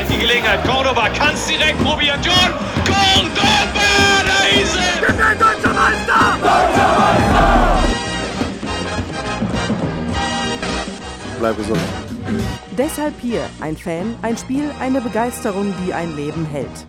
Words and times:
vielleicht 0.00 0.10
die 0.10 0.18
Gelegenheit. 0.18 0.64
Cordoba 0.64 1.08
kann 1.10 1.34
es 1.34 1.46
direkt 1.46 1.78
probieren. 1.82 2.20
John 2.22 2.52
Cordoba, 2.84 3.80
da 4.26 4.60
ist 4.60 4.76
er! 4.76 5.00
Wir 5.00 5.08
sind 5.08 5.40
deutscher 5.40 5.74
Meister! 5.74 6.38
Deutscher 6.40 6.98
Meister! 6.98 7.78
Bleib 11.38 11.56
gesund. 11.56 11.80
Deshalb 12.76 13.20
hier 13.20 13.48
ein 13.60 13.76
Fan, 13.76 14.14
ein 14.22 14.36
Spiel, 14.36 14.70
eine 14.78 15.00
Begeisterung, 15.00 15.74
die 15.84 15.92
ein 15.92 16.14
Leben 16.16 16.44
hält. 16.44 16.86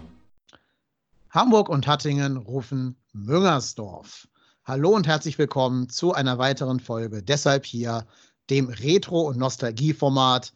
Hamburg 1.30 1.70
und 1.70 1.88
Hattingen 1.88 2.38
rufen 2.38 2.98
Müngersdorf. 3.14 4.28
Hallo 4.66 4.90
und 4.90 5.08
herzlich 5.08 5.38
willkommen 5.38 5.90
zu 5.90 6.14
einer 6.14 6.38
weiteren 6.38 6.80
Folge. 6.80 7.24
Deshalb 7.24 7.66
hier 7.66 8.06
dem 8.50 8.70
Retro- 8.70 9.28
und 9.28 9.38
Nostalgieformat 9.38 10.54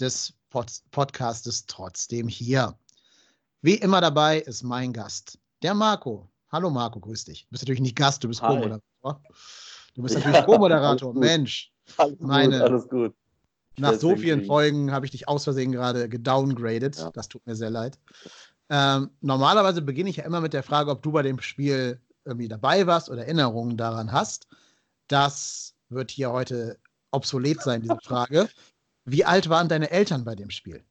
des 0.00 0.34
Pod 0.56 0.72
Podcastes 0.90 1.66
trotzdem 1.66 2.28
hier. 2.28 2.78
Wie 3.60 3.74
immer 3.74 4.00
dabei 4.00 4.38
ist 4.38 4.62
mein 4.62 4.94
Gast, 4.94 5.38
der 5.62 5.74
Marco. 5.74 6.30
Hallo 6.50 6.70
Marco, 6.70 6.98
grüß 6.98 7.26
dich. 7.26 7.42
Du 7.42 7.50
bist 7.50 7.64
natürlich 7.64 7.82
nicht 7.82 7.94
Gast, 7.94 8.24
du 8.24 8.28
bist 8.28 8.40
Co-Moderator. 8.40 9.22
Du 9.94 10.02
bist 10.02 10.14
natürlich 10.14 10.46
Co-Moderator. 10.46 11.12
Mensch, 11.12 11.74
Alles 11.98 12.18
meine, 12.20 12.58
gut, 12.60 12.68
alles 12.70 12.88
gut. 12.88 13.14
nach 13.76 13.96
so 13.96 14.16
vielen 14.16 14.46
Folgen 14.46 14.92
habe 14.92 15.04
ich 15.04 15.12
dich 15.12 15.28
aus 15.28 15.44
Versehen 15.44 15.72
gerade 15.72 16.08
gedowngradet. 16.08 16.96
Ja. 16.96 17.10
Das 17.10 17.28
tut 17.28 17.46
mir 17.46 17.54
sehr 17.54 17.68
leid. 17.68 17.98
Ähm, 18.70 19.10
normalerweise 19.20 19.82
beginne 19.82 20.08
ich 20.08 20.16
ja 20.16 20.24
immer 20.24 20.40
mit 20.40 20.54
der 20.54 20.62
Frage, 20.62 20.90
ob 20.90 21.02
du 21.02 21.12
bei 21.12 21.20
dem 21.20 21.38
Spiel 21.38 22.00
irgendwie 22.24 22.48
dabei 22.48 22.86
warst 22.86 23.10
oder 23.10 23.26
Erinnerungen 23.26 23.76
daran 23.76 24.10
hast. 24.10 24.46
Das 25.06 25.74
wird 25.90 26.10
hier 26.10 26.32
heute 26.32 26.78
obsolet 27.10 27.60
sein, 27.60 27.82
diese 27.82 27.98
Frage. 28.02 28.48
Wie 29.06 29.24
alt 29.24 29.48
waren 29.48 29.68
deine 29.68 29.90
Eltern 29.90 30.24
bei 30.24 30.34
dem 30.34 30.50
Spiel? 30.50 30.84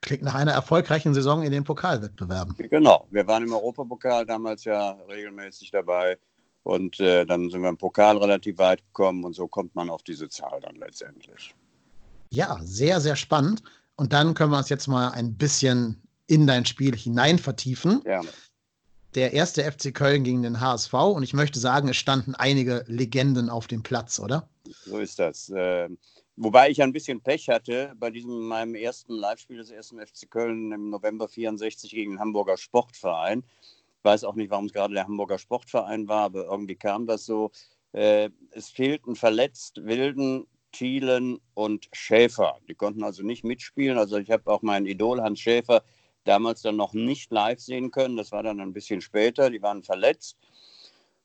Klingt 0.00 0.22
nach 0.22 0.34
einer 0.34 0.52
erfolgreichen 0.52 1.14
Saison 1.14 1.42
in 1.42 1.52
den 1.52 1.64
Pokalwettbewerben. 1.64 2.56
Genau, 2.56 3.06
wir 3.10 3.26
waren 3.26 3.42
im 3.42 3.52
Europapokal 3.52 4.24
damals 4.24 4.64
ja 4.64 4.92
regelmäßig 5.08 5.70
dabei 5.70 6.18
und 6.62 7.00
äh, 7.00 7.24
dann 7.26 7.50
sind 7.50 7.62
wir 7.62 7.68
im 7.68 7.76
Pokal 7.76 8.16
relativ 8.16 8.58
weit 8.58 8.84
gekommen 8.86 9.24
und 9.24 9.34
so 9.34 9.46
kommt 9.46 9.74
man 9.74 9.90
auf 9.90 10.02
diese 10.02 10.28
Zahl 10.28 10.60
dann 10.60 10.76
letztendlich. 10.76 11.54
Ja, 12.30 12.58
sehr, 12.62 13.00
sehr 13.00 13.16
spannend. 13.16 13.62
Und 14.02 14.12
dann 14.12 14.34
können 14.34 14.50
wir 14.50 14.58
uns 14.58 14.68
jetzt 14.68 14.88
mal 14.88 15.10
ein 15.10 15.36
bisschen 15.36 16.02
in 16.26 16.48
dein 16.48 16.66
Spiel 16.66 16.96
hinein 16.96 17.38
vertiefen. 17.38 18.02
Gerne. 18.02 18.28
Der 19.14 19.32
erste 19.32 19.62
FC 19.62 19.94
Köln 19.94 20.24
gegen 20.24 20.42
den 20.42 20.60
HSV 20.60 20.92
und 20.92 21.22
ich 21.22 21.34
möchte 21.34 21.60
sagen, 21.60 21.88
es 21.88 21.98
standen 21.98 22.34
einige 22.34 22.82
Legenden 22.88 23.48
auf 23.48 23.68
dem 23.68 23.84
Platz, 23.84 24.18
oder? 24.18 24.48
So 24.86 24.98
ist 24.98 25.20
das. 25.20 25.50
Äh, 25.50 25.88
wobei 26.34 26.68
ich 26.68 26.82
ein 26.82 26.92
bisschen 26.92 27.20
Pech 27.20 27.48
hatte 27.48 27.92
bei 27.96 28.10
diesem 28.10 28.48
meinem 28.48 28.74
ersten 28.74 29.12
Live-Spiel 29.12 29.58
des 29.58 29.70
ersten 29.70 30.04
FC 30.04 30.28
Köln 30.28 30.72
im 30.72 30.90
November 30.90 31.28
64 31.28 31.92
gegen 31.92 32.14
den 32.14 32.18
Hamburger 32.18 32.56
Sportverein. 32.56 33.44
Ich 33.60 34.04
weiß 34.04 34.24
auch 34.24 34.34
nicht, 34.34 34.50
warum 34.50 34.64
es 34.64 34.72
gerade 34.72 34.94
der 34.94 35.04
Hamburger 35.04 35.38
Sportverein 35.38 36.08
war, 36.08 36.24
aber 36.24 36.46
irgendwie 36.46 36.74
kam 36.74 37.06
das 37.06 37.24
so. 37.24 37.52
Äh, 37.92 38.30
es 38.50 38.68
fehlten 38.68 39.14
verletzt 39.14 39.84
Wilden, 39.84 40.48
Thielen 40.72 41.38
und 41.54 41.88
Schäfer. 41.92 42.58
Die 42.68 42.74
konnten 42.74 43.04
also 43.04 43.22
nicht 43.22 43.44
mitspielen. 43.44 43.98
Also 43.98 44.16
ich 44.16 44.30
habe 44.30 44.50
auch 44.50 44.62
meinen 44.62 44.86
Idol 44.86 45.20
Hans 45.20 45.40
Schäfer 45.40 45.82
damals 46.24 46.62
dann 46.62 46.76
noch 46.76 46.94
nicht 46.94 47.30
live 47.30 47.60
sehen 47.60 47.90
können. 47.90 48.16
Das 48.16 48.32
war 48.32 48.42
dann 48.42 48.60
ein 48.60 48.72
bisschen 48.72 49.00
später. 49.00 49.50
Die 49.50 49.62
waren 49.62 49.82
verletzt. 49.82 50.36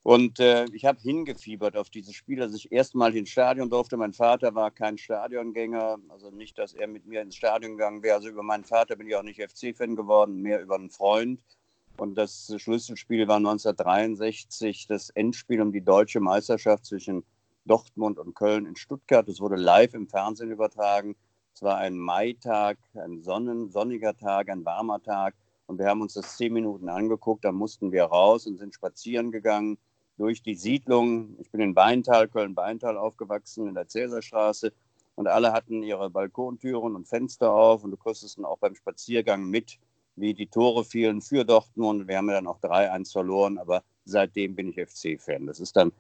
Und 0.04 0.40
äh, 0.40 0.66
ich 0.72 0.86
habe 0.86 1.02
hingefiebert 1.02 1.76
auf 1.76 1.90
dieses 1.90 2.16
Spiel, 2.16 2.42
als 2.42 2.54
ich 2.54 2.72
erstmal 2.72 3.14
ins 3.14 3.30
Stadion 3.30 3.70
durfte. 3.70 3.98
Mein 3.98 4.14
Vater 4.14 4.56
war 4.56 4.72
kein 4.72 4.98
Stadiongänger, 4.98 5.98
also 6.08 6.30
nicht, 6.30 6.58
dass 6.58 6.74
er 6.74 6.88
mit 6.88 7.06
mir 7.06 7.22
ins 7.22 7.36
Stadion 7.36 7.74
gegangen 7.74 8.02
wäre. 8.04 8.16
Also 8.16 8.30
über 8.30 8.42
meinen 8.42 8.64
Vater 8.64 8.96
bin 8.96 9.08
ich 9.08 9.18
auch 9.18 9.24
nicht 9.24 9.42
FC-Fan 9.42 9.98
geworden, 9.98 10.42
mehr 10.42 10.62
über 10.62 10.76
einen 10.76 10.90
Freund. 10.90 11.42
Und 11.98 12.16
das 12.16 12.54
Schlüsselspiel 12.58 13.28
war 13.28 13.36
1963 13.36 14.88
das 14.88 15.10
Endspiel 15.10 15.62
um 15.62 15.74
die 15.74 15.82
deutsche 15.82 16.22
Meisterschaft 16.22 16.86
zwischen 16.86 17.26
Dortmund 17.68 18.18
und 18.18 18.34
Köln 18.36 18.66
in 18.66 18.75
Stuttgart. 18.75 19.28
Das 19.28 19.40
wurde 19.40 19.56
live 19.56 19.94
im 19.94 20.08
Fernsehen 20.08 20.52
übertragen. 20.52 21.16
Es 21.54 21.62
war 21.62 21.78
ein 21.78 21.98
Maitag, 21.98 22.78
ein 22.94 23.22
sonnen, 23.22 23.69
sonniger 23.72 24.16
Tag, 24.16 24.50
ein 24.50 24.66
warmer 24.66 25.02
Tag. 25.02 25.36
Und 25.66 25.80
wir 25.80 25.88
haben 25.88 26.02
uns 26.02 26.14
das 26.14 26.38
zehn 26.38 26.54
Minuten 26.54 26.88
angeguckt. 26.90 27.44
Da 27.44 27.52
mussten 27.52 27.92
wir 27.92 28.06
raus 28.06 28.48
und 28.48 28.58
sind 28.58 28.74
spazieren 28.74 29.31
gegangen. 29.31 29.78
durch 30.18 30.42
die 30.42 30.56
Siedlung. 30.56 31.36
Ich 31.40 31.52
bin 31.52 31.62
in 31.62 31.74
Beintal, 31.74 32.28
Köln-Beintal 32.28 32.98
aufgewachsen, 32.98 33.68
in 33.68 33.75
der 33.75 33.88
Cäsarstraße. 33.88 34.74
Und 35.16 35.28
alle 35.28 35.52
hatten 35.54 35.84
ihre 35.84 36.10
Balkontüren 36.10 36.96
und 36.96 37.08
Fenster 37.08 37.52
auf. 37.52 37.84
Und 37.84 37.92
du 37.92 37.98
kriegst 37.98 38.38
dann 38.38 38.46
auch 38.46 38.58
beim 38.58 38.75
Spaziergang 38.75 39.50
mit, 39.50 39.78
wie 40.16 40.34
die 40.34 40.48
Tore 40.48 40.84
fielen 40.84 41.22
für 41.22 41.46
Dortmund. 41.46 42.08
Wir 42.08 42.18
haben 42.18 42.30
ja 42.30 42.36
dann 42.36 42.48
auch 42.48 42.60
3-1 42.60 43.12
verloren. 43.12 43.58
Aber 43.58 43.84
seitdem 44.06 44.56
bin 44.56 44.69
ich 44.69 44.75
FC-Fan. 44.75 45.46
Das 45.46 45.60
ist 45.60 45.75
dann, 45.75 45.92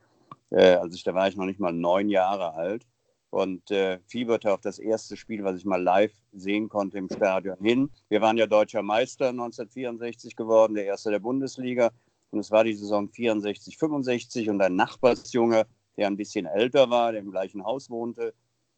äh, 0.49 0.75
also 0.75 0.95
ich, 0.95 1.03
da 1.03 1.13
war 1.13 1.27
ich 1.27 1.35
noch 1.35 1.45
nicht 1.45 1.59
mal 1.59 1.73
neun 1.73 2.09
Jahre 2.09 2.53
alt 2.53 2.85
und 3.29 3.71
äh, 3.71 3.99
fieberte 4.07 4.53
auf 4.53 4.61
das 4.61 4.79
erste 4.79 5.17
Spiel, 5.17 5.43
was 5.43 5.57
ich 5.57 5.65
mal 5.65 5.81
live 5.81 6.13
sehen 6.33 6.69
konnte 6.69 6.97
im 6.97 7.09
Stadion 7.09 7.57
hin. 7.59 7.89
Wir 8.09 8.21
waren 8.21 8.37
ja 8.37 8.47
deutscher 8.47 8.81
Meister 8.81 9.29
1964 9.29 10.35
geworden, 10.35 10.75
der 10.75 10.85
erste 10.85 11.11
der 11.11 11.19
Bundesliga. 11.19 11.91
Und 12.31 12.39
es 12.39 12.51
war 12.51 12.63
die 12.63 12.73
Saison 12.73 13.09
64, 13.09 13.77
65 13.77 14.49
und 14.49 14.61
ein 14.61 14.75
Nachbarsjunge, 14.75 15.65
der 15.97 16.07
ein 16.07 16.17
bisschen 16.17 16.45
älter 16.45 16.89
war, 16.89 17.11
der 17.11 17.21
im 17.21 17.31
gleichen 17.31 17.63
Haus 17.63 17.89
wohnte, 17.89 18.33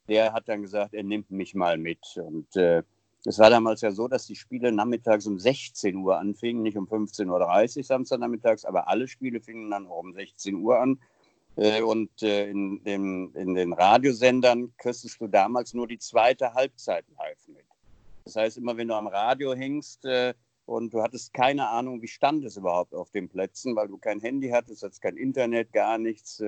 der 0.08 0.34
hat 0.34 0.50
dann 0.50 0.62
gesagt, 0.62 0.94
er 0.94 1.04
nimmt 1.04 1.30
mich 1.30 1.56
mal 1.56 1.78
mit. 1.78 2.18
Und 2.18 2.56
äh, 2.56 2.84
es 3.26 3.38
war 3.38 3.50
damals 3.50 3.82
ja 3.82 3.92
so, 3.92 4.08
dass 4.08 4.26
die 4.26 4.36
Spiele 4.36 4.72
nachmittags 4.72 5.28
um 5.28 5.38
16 5.38 5.96
Uhr 5.98 6.18
anfingen, 6.18 6.64
nicht 6.64 6.78
um 6.78 6.88
15.30 6.88 7.78
Uhr 7.78 7.84
Samstagnachmittags, 7.84 8.66
aber 8.66 8.88
alle 8.88 9.08
Spiele 9.08 9.42
fingen 9.42 9.70
dann 9.70 9.86
um 9.86 10.14
16 10.14 10.56
Uhr 10.56 10.80
an. 10.80 11.00
Äh, 11.56 11.82
und 11.82 12.22
äh, 12.22 12.50
in, 12.50 12.84
dem, 12.84 13.32
in 13.36 13.56
den 13.56 13.74
Radiosendern 13.74 14.74
kriegst 14.78 15.20
du 15.20 15.28
damals 15.28 15.74
nur 15.74 15.88
die 15.88 15.98
zweite 15.98 16.54
Halbzeit 16.54 17.06
live 17.18 17.48
mit. 17.48 17.66
Das 18.26 18.36
heißt, 18.36 18.58
immer 18.58 18.78
wenn 18.78 18.88
du 18.88 18.96
am 18.96 19.08
Radio 19.08 19.54
hängst 19.54 20.06
äh, 20.06 20.34
und 20.66 20.94
du 20.94 21.02
hattest 21.02 21.34
keine 21.34 21.68
Ahnung, 21.68 22.02
wie 22.02 22.08
stand 22.08 22.46
es 22.46 22.58
überhaupt 22.58 22.94
auf 22.94 23.12
den 23.12 23.28
Plätzen, 23.28 23.76
weil 23.76 23.88
du 23.88 23.98
kein 23.98 24.20
Handy 24.20 24.50
hattest, 24.50 24.84
hattest 24.84 25.02
kein 25.02 25.18
Internet, 25.18 25.74
gar 25.74 25.98
nichts. 25.98 26.44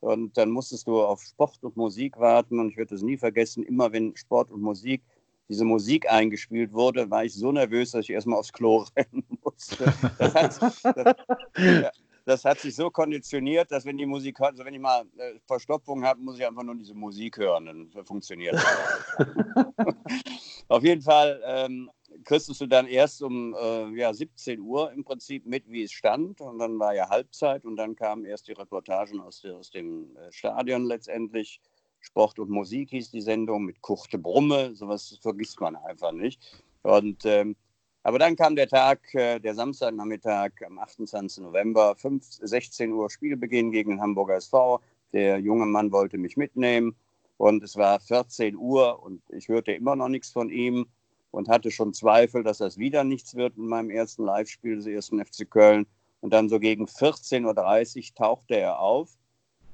Und 0.00 0.36
dann 0.36 0.50
musstest 0.50 0.88
du 0.88 1.00
auf 1.00 1.22
Sport 1.22 1.62
und 1.62 1.76
Musik 1.76 2.18
warten. 2.18 2.58
Und 2.58 2.70
ich 2.70 2.76
werde 2.76 2.96
es 2.96 3.02
nie 3.02 3.16
vergessen, 3.16 3.62
immer 3.62 3.92
wenn 3.92 4.16
Sport 4.16 4.50
und 4.50 4.60
Musik, 4.60 5.00
diese 5.48 5.64
Musik 5.64 6.10
eingespielt 6.10 6.72
wurde, 6.72 7.08
war 7.10 7.24
ich 7.24 7.34
so 7.34 7.52
nervös, 7.52 7.92
dass 7.92 8.04
ich 8.04 8.10
erstmal 8.10 8.40
aufs 8.40 8.52
Klo 8.52 8.84
rennen 8.96 9.24
musste. 9.44 9.92
Das 10.18 10.34
hat, 10.34 10.60
das, 10.60 10.82
ja, 11.56 11.90
das 12.24 12.44
hat 12.44 12.60
sich 12.60 12.74
so 12.74 12.90
konditioniert, 12.90 13.70
dass 13.70 13.84
wenn 13.84 13.96
die 13.96 14.06
Musik, 14.06 14.40
also 14.40 14.64
wenn 14.64 14.74
ich 14.74 14.80
mal 14.80 15.04
äh, 15.16 15.34
Verstopfung 15.46 16.04
habe, 16.04 16.20
muss 16.20 16.38
ich 16.38 16.46
einfach 16.46 16.62
nur 16.62 16.74
diese 16.74 16.94
Musik 16.94 17.38
hören, 17.38 17.66
dann 17.66 18.04
funktioniert 18.04 18.54
das. 18.54 19.26
Auf 20.68 20.84
jeden 20.84 21.02
Fall 21.02 21.42
ähm, 21.44 21.90
kriegst 22.24 22.48
du 22.48 22.66
dann 22.66 22.86
erst 22.86 23.22
um 23.22 23.54
äh, 23.54 23.88
ja, 23.98 24.12
17 24.12 24.60
Uhr 24.60 24.92
im 24.92 25.04
Prinzip 25.04 25.46
mit, 25.46 25.68
wie 25.68 25.82
es 25.82 25.92
stand. 25.92 26.40
Und 26.40 26.58
dann 26.58 26.78
war 26.78 26.94
ja 26.94 27.08
Halbzeit 27.08 27.64
und 27.64 27.76
dann 27.76 27.96
kamen 27.96 28.24
erst 28.24 28.48
die 28.48 28.52
Reportagen 28.52 29.20
aus, 29.20 29.40
der, 29.40 29.56
aus 29.56 29.70
dem 29.70 30.16
äh, 30.16 30.32
Stadion 30.32 30.84
letztendlich. 30.84 31.60
Sport 32.04 32.40
und 32.40 32.50
Musik 32.50 32.90
hieß 32.90 33.12
die 33.12 33.20
Sendung 33.20 33.64
mit 33.64 33.80
Kurte 33.80 34.18
Brumme. 34.18 34.74
Sowas 34.74 35.18
vergisst 35.22 35.60
man 35.60 35.76
einfach 35.76 36.10
nicht. 36.10 36.40
Und 36.82 37.24
ähm, 37.24 37.54
aber 38.02 38.18
dann 38.18 38.36
kam 38.36 38.56
der 38.56 38.68
Tag, 38.68 39.14
äh, 39.14 39.38
der 39.38 39.54
Samstagnachmittag 39.54 40.50
am 40.66 40.78
28. 40.78 41.42
November, 41.44 41.94
5, 41.96 42.24
16 42.42 42.92
Uhr 42.92 43.10
Spielbeginn 43.10 43.70
gegen 43.70 43.90
den 43.90 44.00
Hamburger 44.00 44.36
SV. 44.36 44.80
Der 45.12 45.38
junge 45.38 45.66
Mann 45.66 45.92
wollte 45.92 46.18
mich 46.18 46.36
mitnehmen 46.36 46.96
und 47.36 47.62
es 47.62 47.76
war 47.76 48.00
14 48.00 48.56
Uhr 48.56 49.02
und 49.02 49.22
ich 49.30 49.48
hörte 49.48 49.72
immer 49.72 49.94
noch 49.94 50.08
nichts 50.08 50.30
von 50.30 50.50
ihm 50.50 50.86
und 51.30 51.48
hatte 51.48 51.70
schon 51.70 51.94
Zweifel, 51.94 52.42
dass 52.42 52.58
das 52.58 52.78
wieder 52.78 53.04
nichts 53.04 53.34
wird 53.34 53.56
in 53.56 53.66
meinem 53.66 53.90
ersten 53.90 54.24
Live-Spiel 54.24 54.76
des 54.76 54.86
ersten 54.86 55.24
FC 55.24 55.48
Köln. 55.48 55.86
Und 56.20 56.32
dann 56.32 56.48
so 56.48 56.60
gegen 56.60 56.86
14.30 56.86 58.10
Uhr 58.10 58.14
tauchte 58.14 58.54
er 58.54 58.78
auf 58.78 59.10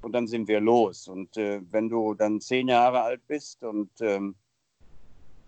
und 0.00 0.12
dann 0.12 0.26
sind 0.26 0.48
wir 0.48 0.60
los. 0.60 1.08
Und 1.08 1.36
äh, 1.36 1.60
wenn 1.70 1.88
du 1.88 2.14
dann 2.14 2.40
zehn 2.40 2.68
Jahre 2.68 3.02
alt 3.02 3.26
bist 3.26 3.62
und 3.62 3.90
ähm, 4.00 4.34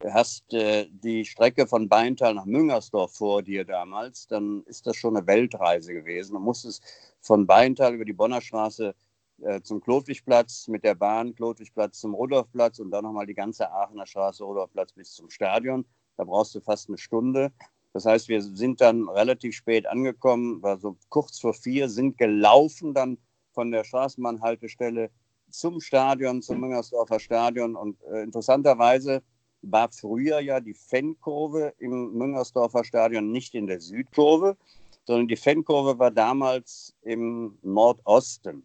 hast 0.09 0.53
äh, 0.55 0.87
die 0.91 1.25
Strecke 1.25 1.67
von 1.67 1.89
Beintal 1.89 2.35
nach 2.35 2.47
Müngersdorf 2.47 3.15
vor 3.15 3.43
dir 3.43 3.65
damals, 3.65 4.27
dann 4.27 4.63
ist 4.65 4.87
das 4.87 4.97
schon 4.97 5.17
eine 5.17 5.27
Weltreise 5.27 5.93
gewesen. 5.93 6.35
Du 6.35 6.41
musstest 6.41 6.83
von 7.21 7.47
Beintal 7.47 7.95
über 7.95 8.05
die 8.05 8.13
Bonner 8.13 8.41
Straße 8.41 8.95
äh, 9.43 9.61
zum 9.63 9.81
Klotwigplatz 9.81 10.69
mit 10.69 10.85
der 10.85 10.95
Bahn, 10.95 11.35
Klotwigplatz 11.35 12.01
zum 12.01 12.15
Rudolfplatz 12.15 12.79
und 12.79 12.91
dann 12.91 13.05
nochmal 13.05 13.27
die 13.27 13.35
ganze 13.35 13.71
Aachener 13.71 14.07
Straße, 14.07 14.45
Rudolfplatz 14.45 14.93
bis 14.93 15.13
zum 15.13 15.31
Stadion. 15.31 15.85
Da 16.17 16.25
brauchst 16.25 16.55
du 16.55 16.61
fast 16.61 16.89
eine 16.89 16.99
Stunde. 16.99 17.53
Das 17.93 18.05
heißt, 18.05 18.29
wir 18.29 18.43
sind 18.43 18.81
dann 18.81 19.09
relativ 19.09 19.55
spät 19.55 19.87
angekommen, 19.87 20.63
war 20.63 20.79
so 20.79 20.97
kurz 21.09 21.41
vor 21.41 21.55
vier, 21.55 21.89
sind 21.89 22.19
gelaufen 22.19 22.95
dann 22.95 23.19
von 23.53 23.71
der 23.71 23.85
Straßenbahnhaltestelle 23.85 25.11
zum 25.51 25.81
Stadion, 25.81 26.43
zum 26.43 26.61
Müngersdorfer 26.61 27.19
Stadion. 27.19 27.75
Und 27.75 28.01
äh, 28.05 28.23
interessanterweise 28.23 29.23
war 29.63 29.91
früher 29.91 30.41
ja 30.41 30.61
die 30.61 30.75
Fankurve 30.75 31.75
im 31.79 32.13
Müngersdorfer 32.13 32.85
Stadion 32.85 33.31
nicht 33.31 33.55
in 33.55 33.67
der 33.67 33.81
Südkurve, 33.81 34.57
sondern 35.05 35.29
die 35.29 35.37
Fankurve 35.37 35.99
war 35.99 36.11
damals 36.11 36.95
im 37.03 37.59
Nordosten. 37.63 38.63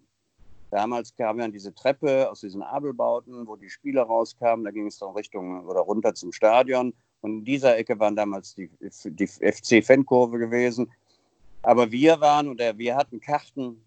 Damals 0.72 1.16
kam 1.16 1.40
ja 1.40 1.48
diese 1.48 1.74
Treppe 1.74 2.30
aus 2.30 2.42
diesen 2.42 2.62
Abelbauten, 2.62 3.48
wo 3.48 3.56
die 3.56 3.70
Spieler 3.70 4.04
rauskamen. 4.04 4.66
Da 4.66 4.72
ging 4.72 4.88
es 4.88 5.00
dann 5.00 5.14
Richtung 5.14 5.66
oder 5.66 5.82
runter 5.82 6.14
zum 6.14 6.32
Stadion. 6.32 6.94
Und 7.22 7.40
in 7.40 7.46
dieser 7.46 7.78
Ecke 7.78 7.98
waren 8.00 8.16
damals 8.16 8.56
die, 8.56 8.70
die 8.80 9.28
FC-Fankurve 9.28 10.38
gewesen. 10.38 10.92
Aber 11.62 11.92
wir 11.92 12.20
waren 12.20 12.50
oder 12.50 12.78
wir 12.78 12.96
hatten 12.96 13.20
Karten. 13.20 13.84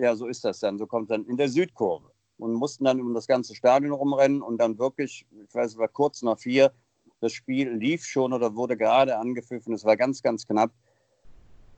Ja, 0.00 0.16
so 0.16 0.26
ist 0.26 0.44
das 0.44 0.60
dann. 0.60 0.78
So 0.78 0.86
kommt 0.86 1.10
dann 1.10 1.26
in 1.26 1.36
der 1.36 1.48
Südkurve 1.48 2.10
und 2.40 2.54
mussten 2.54 2.84
dann 2.84 3.00
um 3.00 3.14
das 3.14 3.26
ganze 3.26 3.54
Stadion 3.54 3.92
rumrennen 3.92 4.42
und 4.42 4.58
dann 4.58 4.78
wirklich, 4.78 5.26
ich 5.30 5.54
weiß, 5.54 5.72
es 5.72 5.78
war 5.78 5.88
kurz 5.88 6.22
nach 6.22 6.38
vier, 6.38 6.72
das 7.20 7.32
Spiel 7.32 7.70
lief 7.70 8.04
schon 8.04 8.32
oder 8.32 8.54
wurde 8.56 8.76
gerade 8.76 9.18
angepfiffen. 9.18 9.74
Es 9.74 9.84
war 9.84 9.96
ganz, 9.96 10.22
ganz 10.22 10.46
knapp. 10.46 10.72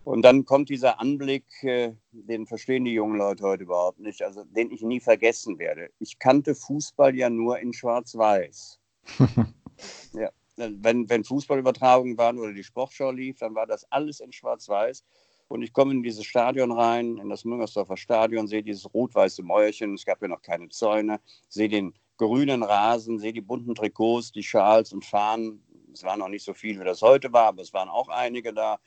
Und 0.04 0.22
dann 0.22 0.44
kommt 0.44 0.68
dieser 0.68 1.00
Anblick, 1.00 1.44
äh, 1.62 1.94
den 2.10 2.46
verstehen 2.46 2.84
die 2.84 2.92
jungen 2.92 3.18
Leute 3.18 3.44
heute 3.44 3.64
überhaupt 3.64 4.00
nicht, 4.00 4.22
also 4.22 4.44
den 4.44 4.70
ich 4.72 4.82
nie 4.82 4.98
vergessen 4.98 5.58
werde. 5.58 5.90
Ich 6.00 6.18
kannte 6.18 6.54
Fußball 6.54 7.14
ja 7.14 7.30
nur 7.30 7.60
in 7.60 7.72
Schwarz-Weiß. 7.72 8.80
ja, 10.14 10.30
wenn, 10.56 11.08
wenn 11.08 11.24
Fußballübertragungen 11.24 12.18
waren 12.18 12.38
oder 12.38 12.52
die 12.52 12.64
Sportschau 12.64 13.12
lief, 13.12 13.38
dann 13.38 13.54
war 13.54 13.66
das 13.66 13.84
alles 13.92 14.18
in 14.20 14.32
Schwarz-Weiß. 14.32 15.04
Und 15.52 15.60
ich 15.60 15.74
komme 15.74 15.92
in 15.92 16.02
dieses 16.02 16.24
Stadion 16.24 16.72
rein, 16.72 17.18
in 17.18 17.28
das 17.28 17.44
Müngersdorfer 17.44 17.98
Stadion, 17.98 18.48
sehe 18.48 18.62
dieses 18.62 18.86
rot-weiße 18.94 19.42
Mäuerchen, 19.42 19.92
es 19.92 20.06
gab 20.06 20.22
ja 20.22 20.28
noch 20.28 20.40
keine 20.40 20.70
Zäune, 20.70 21.20
sehe 21.50 21.68
den 21.68 21.92
grünen 22.16 22.62
Rasen, 22.62 23.18
sehe 23.18 23.34
die 23.34 23.42
bunten 23.42 23.74
Trikots, 23.74 24.32
die 24.32 24.42
Schals 24.42 24.94
und 24.94 25.04
Fahnen. 25.04 25.62
Es 25.92 26.04
waren 26.04 26.20
noch 26.20 26.30
nicht 26.30 26.42
so 26.42 26.54
viel, 26.54 26.80
wie 26.80 26.84
das 26.84 27.02
heute 27.02 27.30
war, 27.34 27.48
aber 27.48 27.60
es 27.60 27.74
waren 27.74 27.90
auch 27.90 28.08
einige 28.08 28.54
da. 28.54 28.78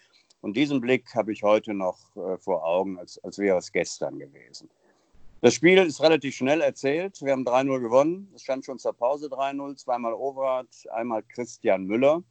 Und 0.42 0.58
diesen 0.58 0.82
Blick 0.82 1.14
habe 1.14 1.34
ich 1.34 1.44
heute 1.44 1.76
noch 1.76 2.00
äh, 2.16 2.40
vor 2.40 2.66
Augen, 2.66 2.98
als, 2.98 3.24
als 3.24 3.38
wäre 3.38 3.60
es 3.60 3.72
gestern 3.72 4.18
gewesen. 4.18 4.68
Das 5.42 5.54
Spiel 5.54 5.78
ist 5.78 6.02
relativ 6.02 6.36
schnell 6.36 6.62
erzählt. 6.62 7.22
Wir 7.22 7.34
haben 7.34 7.46
3-0 7.46 7.80
gewonnen. 7.80 8.32
Es 8.34 8.42
stand 8.42 8.66
schon 8.66 8.80
zur 8.80 8.94
Pause 8.94 9.28
3-0. 9.28 9.76
Zweimal 9.76 10.16
Overath, 10.16 10.88
einmal 10.92 11.22
Christian 11.22 11.84
Müller 11.84 12.24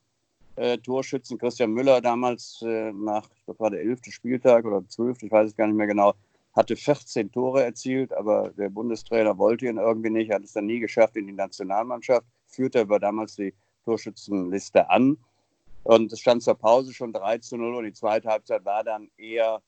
äh, 0.56 0.78
Torschützen. 0.78 1.38
Christian 1.38 1.72
Müller 1.72 2.00
damals 2.00 2.62
äh, 2.62 2.92
nach, 2.92 3.28
ich 3.34 3.44
glaube, 3.44 3.60
war 3.60 3.70
der 3.70 3.80
elfte 3.80 4.10
Spieltag 4.10 4.64
oder 4.64 4.86
zwölfte, 4.88 5.26
ich 5.26 5.32
weiß 5.32 5.50
es 5.50 5.56
gar 5.56 5.66
nicht 5.66 5.76
mehr 5.76 5.86
genau, 5.86 6.14
hatte 6.54 6.76
14 6.76 7.32
Tore 7.32 7.64
erzielt, 7.64 8.12
aber 8.12 8.50
der 8.50 8.68
Bundestrainer 8.68 9.36
wollte 9.38 9.66
ihn 9.66 9.78
irgendwie 9.78 10.10
nicht, 10.10 10.30
hat 10.30 10.44
es 10.44 10.52
dann 10.52 10.66
nie 10.66 10.78
geschafft 10.78 11.16
in 11.16 11.26
die 11.26 11.32
Nationalmannschaft, 11.32 12.26
führte 12.46 12.80
aber 12.80 13.00
damals 13.00 13.34
die 13.36 13.54
Torschützenliste 13.84 14.88
an. 14.88 15.18
Und 15.82 16.12
es 16.12 16.20
stand 16.20 16.42
zur 16.42 16.54
Pause 16.54 16.94
schon 16.94 17.12
3 17.12 17.38
zu 17.38 17.56
0 17.56 17.74
und 17.74 17.84
die 17.84 17.92
zweite 17.92 18.28
Halbzeit 18.28 18.64
war 18.64 18.84
dann 18.84 19.10
eher 19.18 19.60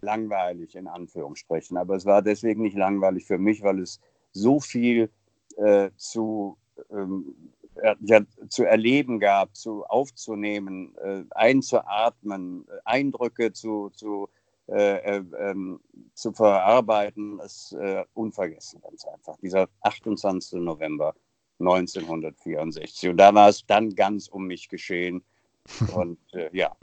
langweilig, 0.00 0.74
in 0.74 0.88
Anführungsstrichen. 0.88 1.76
Aber 1.76 1.94
es 1.94 2.06
war 2.06 2.22
deswegen 2.22 2.62
nicht 2.62 2.76
langweilig 2.76 3.24
für 3.26 3.38
mich, 3.38 3.62
weil 3.62 3.80
es 3.80 4.00
so 4.32 4.58
viel 4.58 5.10
äh, 5.56 5.90
zu 5.96 6.56
ähm, 6.90 7.53
ja, 8.00 8.20
zu 8.48 8.64
erleben 8.64 9.20
gab, 9.20 9.54
zu 9.54 9.84
aufzunehmen, 9.84 10.94
äh, 11.02 11.24
einzuatmen, 11.30 12.66
Eindrücke 12.84 13.52
zu, 13.52 13.90
zu, 13.90 14.28
äh, 14.68 15.18
äh, 15.18 15.24
ähm, 15.38 15.80
zu 16.14 16.32
verarbeiten, 16.32 17.40
ist 17.40 17.72
äh, 17.72 18.04
unvergessen 18.14 18.80
ganz 18.80 19.04
einfach. 19.04 19.36
Dieser 19.42 19.68
28. 19.82 20.60
November 20.60 21.14
1964. 21.60 23.10
Und 23.10 23.16
da 23.18 23.34
war 23.34 23.48
es 23.48 23.66
dann 23.66 23.94
ganz 23.94 24.28
um 24.28 24.46
mich 24.46 24.68
geschehen. 24.68 25.22
Und 25.94 26.18
äh, 26.32 26.50
ja, 26.52 26.76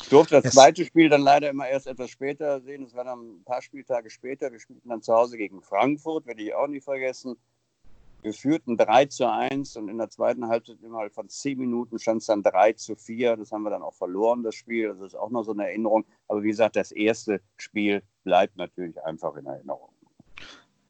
ich 0.00 0.08
durfte 0.08 0.40
das 0.40 0.52
zweite 0.52 0.84
Spiel 0.84 1.08
dann 1.08 1.22
leider 1.22 1.48
immer 1.50 1.68
erst 1.68 1.86
etwas 1.86 2.10
später 2.10 2.60
sehen. 2.60 2.84
Es 2.84 2.94
war 2.94 3.04
dann 3.04 3.38
ein 3.38 3.44
paar 3.44 3.62
Spieltage 3.62 4.10
später. 4.10 4.52
Wir 4.52 4.60
spielten 4.60 4.88
dann 4.88 5.02
zu 5.02 5.14
Hause 5.14 5.36
gegen 5.36 5.62
Frankfurt, 5.62 6.26
werde 6.26 6.42
ich 6.42 6.54
auch 6.54 6.66
nie 6.66 6.80
vergessen. 6.80 7.36
Wir 8.26 8.34
führten 8.34 8.76
3 8.76 9.06
zu 9.06 9.30
1 9.30 9.76
und 9.76 9.88
in 9.88 9.98
der 9.98 10.10
zweiten 10.10 10.48
Halbzeit 10.48 10.78
innerhalb 10.82 11.14
von 11.14 11.28
10 11.28 11.56
Minuten 11.60 12.00
stand 12.00 12.22
es 12.22 12.26
dann 12.26 12.42
3 12.42 12.72
zu 12.72 12.96
4. 12.96 13.36
Das 13.36 13.52
haben 13.52 13.62
wir 13.62 13.70
dann 13.70 13.82
auch 13.82 13.94
verloren, 13.94 14.42
das 14.42 14.56
Spiel. 14.56 14.88
Das 14.88 15.00
ist 15.00 15.14
auch 15.14 15.30
noch 15.30 15.44
so 15.44 15.52
eine 15.52 15.68
Erinnerung. 15.68 16.04
Aber 16.26 16.42
wie 16.42 16.48
gesagt, 16.48 16.74
das 16.74 16.90
erste 16.90 17.40
Spiel 17.56 18.02
bleibt 18.24 18.56
natürlich 18.56 19.00
einfach 19.04 19.36
in 19.36 19.46
Erinnerung. 19.46 19.90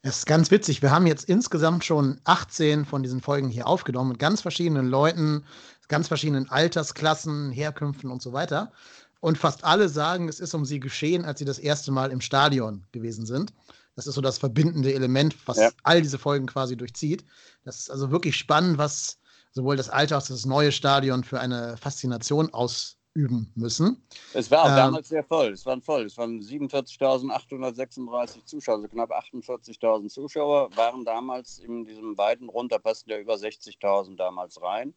Es 0.01 0.17
ist 0.17 0.27
ganz 0.27 0.51
witzig. 0.51 0.81
Wir 0.81 0.91
haben 0.91 1.07
jetzt 1.07 1.29
insgesamt 1.29 1.85
schon 1.85 2.23
18 2.25 2.87
von 2.87 3.03
diesen 3.03 3.21
Folgen 3.21 3.51
hier 3.51 3.67
aufgenommen 3.67 4.13
mit 4.13 4.19
ganz 4.19 4.41
verschiedenen 4.41 4.87
Leuten, 4.87 5.45
ganz 5.89 6.09
verschiedenen 6.09 6.49
Altersklassen, 6.49 7.53
Herkünften 7.53 8.11
und 8.11 8.23
so 8.23 8.33
weiter. 8.33 8.73
Und 9.21 9.37
fast 9.37 9.63
alle 9.63 9.91
sagen, 9.91 10.31
es 10.31 10.41
ist 10.41 10.55
um 10.55 10.65
sie 10.65 10.81
geschehen, 10.81 11.27
als 11.27 11.39
sie 11.39 11.45
das 11.45 11.59
erste 11.59 11.93
Mal 11.93 12.13
im 12.13 12.23
Stadion 12.23 12.87
gewesen 12.93 13.27
sind. 13.27 13.53
Das 13.97 14.07
ist 14.07 14.15
so 14.15 14.21
das 14.21 14.39
verbindende 14.39 14.95
Element, 14.95 15.35
was 15.47 15.57
ja. 15.57 15.71
all 15.83 16.03
diese 16.03 16.19
Folgen 16.19 16.47
quasi 16.47 16.77
durchzieht. 16.77 17.25
Das 17.65 17.81
ist 17.81 17.91
also 17.91 18.11
wirklich 18.11 18.37
spannend, 18.37 18.77
was 18.79 19.19
sowohl 19.53 19.77
das 19.77 19.89
alte 19.89 20.15
als 20.15 20.25
auch 20.25 20.29
das 20.35 20.45
neue 20.45 20.71
Stadion 20.71 21.25
für 21.25 21.41
eine 21.41 21.79
Faszination 21.79 22.53
ausüben 22.53 23.51
müssen. 23.55 24.07
Es 24.35 24.51
war 24.51 24.65
auch 24.65 24.69
ähm, 24.69 24.77
damals 24.77 25.09
sehr 25.09 25.25
voll. 25.25 25.53
Es 25.53 25.65
waren 25.65 25.81
voll. 25.81 26.05
Es 26.05 26.19
waren 26.19 26.43
47.836 26.43 28.45
Zuschauer, 28.45 28.75
also 28.77 28.89
knapp 28.89 29.11
48.000 29.11 30.09
Zuschauer 30.09 30.77
waren 30.77 31.07
damals 31.07 31.59
in 31.59 31.87
diesem 31.87 32.19
weiten 32.19 32.51
Rund. 32.51 32.73
Da 32.73 32.79
passten 32.79 33.09
ja 33.11 33.19
über 33.19 33.35
60.000 33.35 34.17
damals 34.17 34.61
rein. 34.61 34.93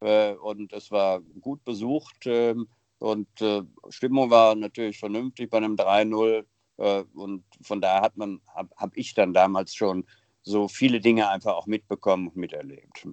Äh, 0.00 0.32
und 0.34 0.72
es 0.72 0.90
war 0.90 1.20
gut 1.40 1.64
besucht. 1.64 2.26
Ähm, 2.26 2.66
und 2.98 3.28
äh, 3.40 3.62
Stimmung 3.90 4.30
war 4.30 4.56
natürlich 4.56 4.98
vernünftig 4.98 5.50
bei 5.50 5.58
einem 5.58 5.76
3-0 5.76 6.38
äh, 6.38 6.44
und 6.76 7.44
von 7.62 7.80
daher 7.80 8.02
hat 8.02 8.16
man, 8.16 8.40
habe 8.54 8.70
hab 8.76 8.96
ich 8.96 9.14
dann 9.14 9.32
damals 9.32 9.74
schon 9.74 10.04
so 10.44 10.68
viele 10.68 11.00
Dinge 11.00 11.28
einfach 11.28 11.54
auch 11.54 11.66
mitbekommen 11.66 12.28
und 12.28 12.36
miterlebt. 12.36 13.06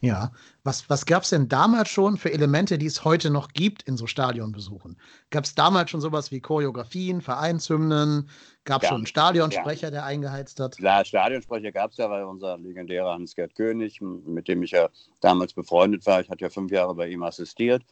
Ja, 0.00 0.30
was, 0.62 0.88
was 0.88 1.04
gab 1.04 1.24
es 1.24 1.30
denn 1.30 1.48
damals 1.48 1.90
schon 1.90 2.16
für 2.16 2.32
Elemente, 2.32 2.78
die 2.78 2.86
es 2.86 3.04
heute 3.04 3.28
noch 3.30 3.48
gibt 3.48 3.82
in 3.82 3.96
so 3.96 4.06
Stadionbesuchen? 4.06 4.96
Gab 5.30 5.44
es 5.44 5.54
damals 5.54 5.90
schon 5.90 6.00
sowas 6.00 6.30
wie 6.30 6.40
Choreografien, 6.40 7.20
Vereinshymnen? 7.20 8.30
Gab 8.64 8.82
es 8.82 8.84
ja, 8.84 8.88
schon 8.90 8.98
einen 8.98 9.06
Stadionsprecher, 9.06 9.88
ja. 9.88 9.90
der 9.90 10.04
eingeheizt 10.04 10.60
hat? 10.60 10.76
Klar, 10.76 11.04
Stadionsprecher 11.04 11.72
gab 11.72 11.90
es 11.90 11.96
ja, 11.96 12.08
weil 12.08 12.22
unser 12.22 12.56
legendärer 12.56 13.14
Hans-Gerd 13.14 13.56
König, 13.56 14.00
mit 14.00 14.46
dem 14.46 14.62
ich 14.62 14.70
ja 14.70 14.88
damals 15.20 15.52
befreundet 15.52 16.06
war, 16.06 16.20
ich 16.20 16.30
hatte 16.30 16.44
ja 16.44 16.50
fünf 16.50 16.70
Jahre 16.70 16.94
bei 16.94 17.08
ihm 17.08 17.24
assistiert, 17.24 17.82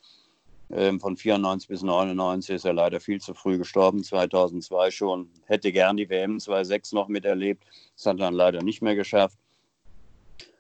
von 0.71 1.17
94 1.17 1.69
bis 1.69 1.83
99 1.83 2.57
ist 2.57 2.65
er 2.67 2.75
leider 2.75 3.01
viel 3.01 3.21
zu 3.21 3.33
früh 3.33 3.57
gestorben, 3.57 4.05
2002 4.05 4.91
schon. 4.91 5.31
Hätte 5.47 5.73
gern 5.73 5.97
die 5.97 6.11
WM 6.11 6.39
2006 6.39 6.93
noch 6.93 7.09
miterlebt. 7.09 7.65
Das 7.97 8.05
hat 8.05 8.17
er 8.17 8.27
dann 8.27 8.35
leider 8.35 8.63
nicht 8.63 8.83
mehr 8.83 8.95
geschafft. 8.95 9.39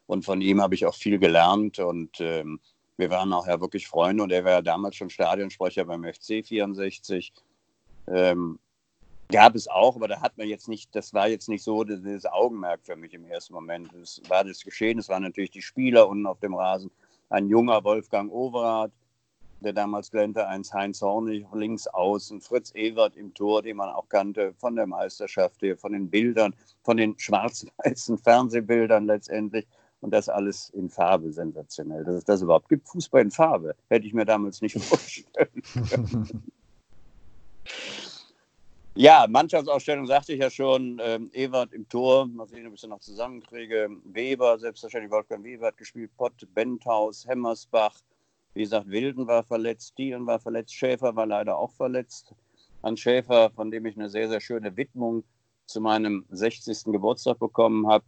Und 0.06 0.24
von 0.24 0.40
ihm 0.40 0.62
habe 0.62 0.74
ich 0.74 0.86
auch 0.86 0.94
viel 0.94 1.18
gelernt 1.18 1.78
und 1.78 2.20
ähm, 2.20 2.60
wir 2.96 3.10
waren 3.10 3.32
auch 3.34 3.46
ja 3.46 3.60
wirklich 3.60 3.86
Freunde 3.86 4.22
und 4.22 4.32
er 4.32 4.44
war 4.44 4.52
ja 4.52 4.62
damals 4.62 4.96
schon 4.96 5.10
Stadionsprecher 5.10 5.84
beim 5.84 6.02
FC 6.02 6.44
64. 6.46 7.32
Ähm, 8.06 8.58
gab 9.30 9.54
es 9.54 9.68
auch, 9.68 9.96
aber 9.96 10.08
da 10.08 10.22
hat 10.22 10.38
man 10.38 10.48
jetzt 10.48 10.68
nicht, 10.68 10.94
das 10.96 11.12
war 11.12 11.28
jetzt 11.28 11.50
nicht 11.50 11.62
so 11.62 11.84
das, 11.84 12.00
das 12.02 12.24
Augenmerk 12.24 12.80
für 12.84 12.96
mich 12.96 13.12
im 13.12 13.26
ersten 13.26 13.52
Moment. 13.52 13.92
Es 13.92 14.22
war 14.28 14.44
das 14.44 14.64
Geschehen, 14.64 14.98
es 14.98 15.10
waren 15.10 15.22
natürlich 15.22 15.50
die 15.50 15.60
Spieler 15.60 16.08
unten 16.08 16.26
auf 16.26 16.40
dem 16.40 16.54
Rasen. 16.54 16.90
Ein 17.28 17.46
junger 17.46 17.84
Wolfgang 17.84 18.32
Overath, 18.32 18.92
der 19.60 19.72
damals 19.72 20.10
glänzte, 20.10 20.46
eins 20.46 20.72
Heinz 20.72 21.02
Hornig 21.02 21.46
links 21.52 21.86
außen, 21.88 22.40
Fritz 22.40 22.72
Ewert 22.74 23.16
im 23.16 23.34
Tor, 23.34 23.62
den 23.62 23.76
man 23.76 23.90
auch 23.90 24.08
kannte 24.08 24.54
von 24.54 24.76
der 24.76 24.86
Meisterschaft, 24.86 25.60
von 25.78 25.92
den 25.92 26.08
Bildern, 26.08 26.54
von 26.82 26.96
den 26.96 27.18
schwarz-weißen 27.18 28.18
Fernsehbildern 28.18 29.06
letztendlich. 29.06 29.66
Und 30.00 30.12
das 30.12 30.28
alles 30.28 30.70
in 30.70 30.88
Farbe, 30.88 31.32
sensationell. 31.32 32.04
Dass 32.04 32.14
es 32.14 32.24
das 32.24 32.42
überhaupt 32.42 32.68
gibt, 32.68 32.88
Fußball 32.88 33.20
in 33.20 33.32
Farbe, 33.32 33.74
hätte 33.88 34.06
ich 34.06 34.14
mir 34.14 34.24
damals 34.24 34.60
nicht 34.62 34.78
vorstellen 34.80 35.62
können. 35.88 36.44
Ja, 38.94 39.26
Mannschaftsausstellung 39.28 40.06
sagte 40.06 40.32
ich 40.32 40.40
ja 40.40 40.50
schon. 40.50 41.00
Ähm, 41.00 41.30
Ewert 41.32 41.72
im 41.72 41.88
Tor, 41.88 42.26
mal 42.26 42.48
sehen, 42.48 42.66
ob 42.66 42.74
ich 42.74 42.82
es 42.82 42.88
noch 42.88 42.98
zusammenkriege. 42.98 43.88
Weber, 44.04 44.58
selbstverständlich 44.58 45.12
Wolfgang 45.12 45.44
Weber 45.44 45.68
hat 45.68 45.76
gespielt. 45.76 46.10
Pott, 46.16 46.32
Benthaus, 46.52 47.24
Hemmersbach, 47.24 47.94
wie 48.54 48.62
gesagt, 48.62 48.88
Wilden 48.88 49.26
war 49.26 49.44
verletzt, 49.44 49.96
Dielen 49.98 50.26
war 50.26 50.38
verletzt, 50.38 50.74
Schäfer 50.74 51.14
war 51.16 51.26
leider 51.26 51.58
auch 51.58 51.72
verletzt. 51.72 52.34
An 52.82 52.96
Schäfer, 52.96 53.50
von 53.50 53.70
dem 53.70 53.86
ich 53.86 53.96
eine 53.96 54.10
sehr, 54.10 54.28
sehr 54.28 54.40
schöne 54.40 54.76
Widmung 54.76 55.24
zu 55.66 55.80
meinem 55.80 56.24
60. 56.30 56.84
Geburtstag 56.92 57.38
bekommen 57.38 57.86
habe, 57.88 58.04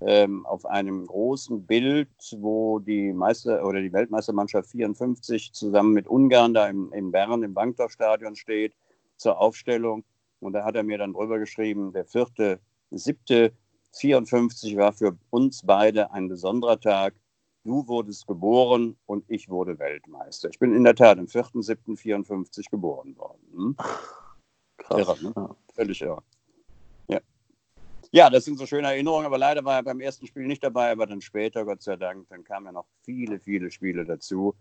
ähm, 0.00 0.46
auf 0.46 0.64
einem 0.66 1.06
großen 1.06 1.66
Bild, 1.66 2.08
wo 2.36 2.78
die 2.78 3.12
Meister 3.12 3.64
oder 3.66 3.80
die 3.80 3.92
Weltmeistermannschaft 3.92 4.70
54 4.70 5.52
zusammen 5.52 5.92
mit 5.92 6.06
Ungarn 6.06 6.54
da 6.54 6.68
im, 6.68 6.92
in 6.92 7.10
Bern 7.10 7.42
im 7.42 7.54
Bankdorfstadion 7.54 8.36
steht 8.36 8.74
zur 9.16 9.40
Aufstellung. 9.40 10.04
Und 10.40 10.52
da 10.52 10.64
hat 10.64 10.76
er 10.76 10.84
mir 10.84 10.98
dann 10.98 11.14
drüber 11.14 11.38
geschrieben, 11.38 11.92
der 11.92 12.04
vierte, 12.04 12.60
siebte 12.90 13.52
54 13.92 14.76
war 14.76 14.92
für 14.92 15.16
uns 15.30 15.62
beide 15.64 16.12
ein 16.12 16.28
besonderer 16.28 16.78
Tag 16.78 17.14
du 17.64 17.86
wurdest 17.86 18.26
geboren 18.26 18.96
und 19.06 19.24
ich 19.28 19.48
wurde 19.48 19.78
Weltmeister. 19.78 20.48
Ich 20.48 20.58
bin 20.58 20.74
in 20.74 20.84
der 20.84 20.94
Tat 20.94 21.18
am 21.18 21.26
4.7.54 21.26 22.70
geboren 22.70 23.16
worden. 23.16 23.42
Hm? 23.52 23.76
Krass. 24.78 24.98
Irre, 24.98 25.16
ne? 25.22 25.56
Völlig 25.74 26.00
irre. 26.00 26.22
Ja. 27.08 27.20
ja, 28.10 28.30
das 28.30 28.44
sind 28.44 28.58
so 28.58 28.66
schöne 28.66 28.88
Erinnerungen, 28.88 29.26
aber 29.26 29.38
leider 29.38 29.64
war 29.64 29.76
er 29.76 29.82
beim 29.82 30.00
ersten 30.00 30.26
Spiel 30.26 30.46
nicht 30.46 30.62
dabei, 30.62 30.90
aber 30.90 31.06
dann 31.06 31.20
später, 31.20 31.64
Gott 31.64 31.82
sei 31.82 31.96
Dank, 31.96 32.28
dann 32.28 32.44
kamen 32.44 32.66
ja 32.66 32.72
noch 32.72 32.86
viele, 33.02 33.38
viele 33.38 33.70
Spiele 33.70 34.04
dazu. 34.04 34.54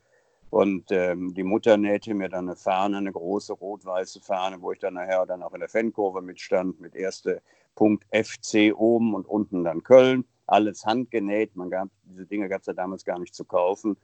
Und 0.50 0.92
ähm, 0.92 1.34
die 1.34 1.44
Mutter 1.44 1.76
nähte 1.76 2.14
mir 2.14 2.30
dann 2.30 2.48
eine 2.48 2.56
Fahne, 2.56 2.98
eine 2.98 3.12
große 3.12 3.54
rot-weiße 3.54 4.22
Fahne, 4.22 4.62
wo 4.62 4.72
ich 4.72 4.80
dann 4.80 4.94
nachher 4.94 5.26
dann 5.26 5.44
auch 5.44 5.54
in 5.54 5.60
der 5.60 5.70
Fankurve 5.70 6.22
mitstand, 6.22 6.80
mit 6.80 6.96
erste 6.96 7.42
Punkt 7.76 8.06
FC 8.12 8.74
oben 8.74 9.14
und 9.14 9.28
unten 9.28 9.66
dann 9.66 9.84
Köln 9.84 10.26
alles 10.48 10.86
handgenäht. 10.86 11.56
Man 11.56 11.70
gab, 11.70 11.90
diese 12.04 12.26
Dinge 12.26 12.50
gab 12.50 12.62
es 12.62 12.68
ja 12.68 12.74
damals 12.74 13.06
gar 13.06 13.20
nicht 13.20 13.36
zu 13.36 13.46
kaufen. 13.46 13.98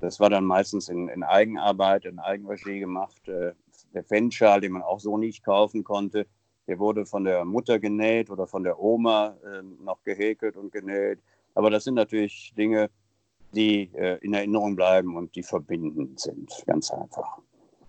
Das 0.00 0.20
war 0.20 0.30
dann 0.30 0.44
meistens 0.44 0.88
in, 0.88 1.08
in 1.08 1.22
Eigenarbeit, 1.22 2.04
in 2.04 2.18
Eigenregie 2.18 2.80
gemacht. 2.80 3.26
Äh, 3.28 3.52
der 3.94 4.04
Fanschal, 4.04 4.60
den 4.60 4.72
man 4.72 4.82
auch 4.82 5.00
so 5.00 5.16
nicht 5.16 5.42
kaufen 5.42 5.84
konnte, 5.84 6.26
der 6.66 6.78
wurde 6.78 7.06
von 7.06 7.24
der 7.24 7.44
Mutter 7.44 7.78
genäht 7.78 8.30
oder 8.30 8.46
von 8.46 8.62
der 8.62 8.78
Oma 8.78 9.36
äh, 9.44 9.62
noch 9.82 10.02
gehäkelt 10.02 10.56
und 10.56 10.72
genäht. 10.72 11.18
Aber 11.54 11.70
das 11.70 11.84
sind 11.84 11.94
natürlich 11.94 12.52
Dinge, 12.56 12.90
die 13.52 13.90
äh, 13.94 14.18
in 14.20 14.34
Erinnerung 14.34 14.76
bleiben 14.76 15.16
und 15.16 15.34
die 15.34 15.42
verbindend 15.42 16.20
sind, 16.20 16.52
ganz 16.66 16.90
einfach. 16.90 17.38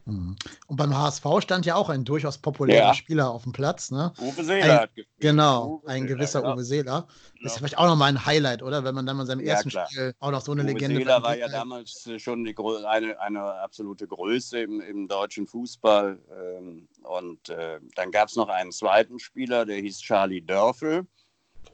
Mhm. 0.08 0.38
Und 0.68 0.78
beim 0.78 0.98
HSV 0.98 1.26
stand 1.40 1.66
ja 1.66 1.76
auch 1.76 1.90
ein 1.90 2.06
durchaus 2.06 2.38
populärer 2.38 2.88
ja. 2.88 2.94
Spieler 2.94 3.30
auf 3.30 3.44
dem 3.44 3.52
Platz. 3.52 3.92
Ne? 3.92 4.14
Uwe 4.20 4.44
Seeler 4.44 4.64
ein, 4.64 4.80
hat 4.80 4.96
gespielt. 4.96 5.20
Genau, 5.20 5.82
Uwe 5.84 5.90
ein 5.90 6.08
gewisser 6.08 6.44
ja. 6.44 6.54
Uwe 6.54 6.64
Seeler. 6.64 7.08
Das 7.44 7.52
ist 7.52 7.58
vielleicht 7.58 7.78
auch 7.78 7.88
nochmal 7.88 8.10
ein 8.10 8.26
Highlight, 8.26 8.64
oder? 8.64 8.84
Wenn 8.86 8.96
man 8.96 9.06
dann 9.06 9.18
mal 9.18 9.26
seinem 9.26 9.42
ja, 9.42 9.54
ersten 9.54 9.70
klar. 9.70 9.88
Spiel 9.92 10.16
auch 10.20 10.32
noch 10.32 10.42
so 10.42 10.54
eine 10.54 10.64
Uwe 10.64 10.72
Legende 10.72 10.98
Seeler 10.98 11.22
war 11.22 11.38
ja 11.38 11.50
damals 11.50 12.10
schon 12.18 12.46
die, 12.46 12.56
eine, 12.88 13.20
eine 13.20 13.44
absolute 13.44 14.08
Größe 14.08 14.62
im, 14.62 14.80
im 14.80 15.08
deutschen 15.08 15.46
Fußball. 15.46 16.18
Ähm, 16.40 16.88
und 17.04 17.50
äh, 17.50 17.80
dann 17.96 18.12
gab 18.12 18.30
es 18.30 18.36
noch 18.38 18.48
einen 18.48 18.72
zweiten 18.72 19.20
Spieler, 19.20 19.66
der 19.66 19.78
hieß 19.78 20.00
Charlie 20.00 20.42
Dörfel 20.42 21.06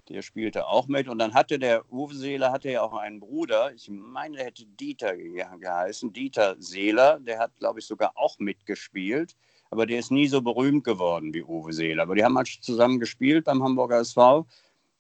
der 0.10 0.22
spielte 0.22 0.68
auch 0.68 0.88
mit. 0.88 1.08
Und 1.08 1.20
dann 1.20 1.34
hatte 1.34 1.60
der 1.60 1.92
Uwe 1.92 2.14
Seeler 2.14 2.52
hatte 2.52 2.72
ja 2.72 2.82
auch 2.82 2.94
einen 2.94 3.20
Bruder, 3.20 3.74
ich 3.74 3.90
meine, 3.90 4.38
der 4.38 4.46
hätte 4.46 4.66
Dieter 4.66 5.16
geheißen, 5.16 6.14
Dieter 6.14 6.56
Seeler, 6.60 7.20
der 7.20 7.40
hat, 7.40 7.56
glaube 7.58 7.80
ich, 7.80 7.86
sogar 7.86 8.12
auch 8.16 8.40
mitgespielt. 8.40 9.36
Aber 9.70 9.86
der 9.86 10.00
ist 10.00 10.12
nie 10.12 10.28
so 10.28 10.42
berühmt 10.42 10.84
geworden 10.84 11.34
wie 11.34 11.44
Uwe 11.44 11.74
Seeler. 11.74 12.04
Aber 12.04 12.16
die 12.16 12.24
haben 12.24 12.38
halt 12.38 12.48
zusammen 12.48 13.00
gespielt 13.00 13.46
beim 13.46 13.64
Hamburger 13.64 14.00
SV. 14.00 14.46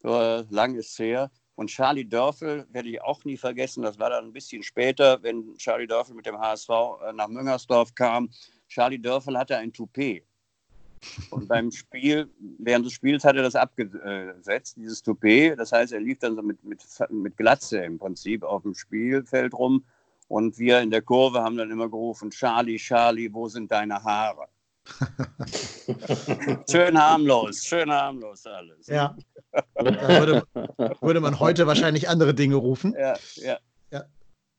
Äh, 0.03 0.41
lang 0.49 0.75
ist 0.75 0.97
her. 0.97 1.29
Und 1.55 1.67
Charlie 1.69 2.05
Dörfel 2.05 2.65
werde 2.71 2.89
ich 2.89 3.01
auch 3.01 3.23
nie 3.25 3.37
vergessen. 3.37 3.83
Das 3.83 3.99
war 3.99 4.09
dann 4.09 4.25
ein 4.25 4.33
bisschen 4.33 4.63
später, 4.63 5.21
wenn 5.21 5.55
Charlie 5.57 5.87
Dörfel 5.87 6.15
mit 6.15 6.25
dem 6.25 6.39
HSV 6.39 6.69
äh, 6.69 7.13
nach 7.13 7.27
Müngersdorf 7.27 7.93
kam. 7.93 8.29
Charlie 8.67 8.99
Dörfel 8.99 9.37
hatte 9.37 9.57
ein 9.57 9.71
Toupet. 9.71 10.25
Und 11.29 11.47
beim 11.47 11.71
Spiel, 11.71 12.29
während 12.59 12.85
des 12.85 12.93
Spiels 12.93 13.23
hat 13.23 13.35
er 13.35 13.43
das 13.43 13.55
abgesetzt, 13.55 14.77
dieses 14.77 15.01
Toupet. 15.01 15.55
Das 15.57 15.71
heißt, 15.71 15.93
er 15.93 15.99
lief 15.99 16.19
dann 16.19 16.35
so 16.35 16.41
mit, 16.41 16.63
mit, 16.63 16.81
mit 17.09 17.37
Glatze 17.37 17.79
im 17.79 17.97
Prinzip 17.97 18.43
auf 18.43 18.63
dem 18.63 18.75
Spielfeld 18.75 19.53
rum. 19.53 19.83
Und 20.27 20.57
wir 20.57 20.79
in 20.79 20.89
der 20.89 21.01
Kurve 21.01 21.41
haben 21.41 21.57
dann 21.57 21.71
immer 21.71 21.89
gerufen, 21.89 22.31
Charlie, 22.31 22.77
Charlie, 22.77 23.33
wo 23.33 23.47
sind 23.47 23.71
deine 23.71 24.03
Haare? 24.03 24.47
schön 26.69 26.97
harmlos, 26.97 27.63
schön 27.63 27.89
harmlos 27.89 28.45
alles. 28.45 28.87
Ja. 28.87 29.15
Da 29.75 30.19
würde, 30.19 30.43
würde, 30.99 31.21
man 31.21 31.39
heute 31.39 31.67
wahrscheinlich 31.67 32.09
andere 32.09 32.33
Dinge 32.33 32.55
rufen. 32.55 32.93
Ja, 32.97 33.15
ja. 33.35 33.59
Ja, 33.91 34.03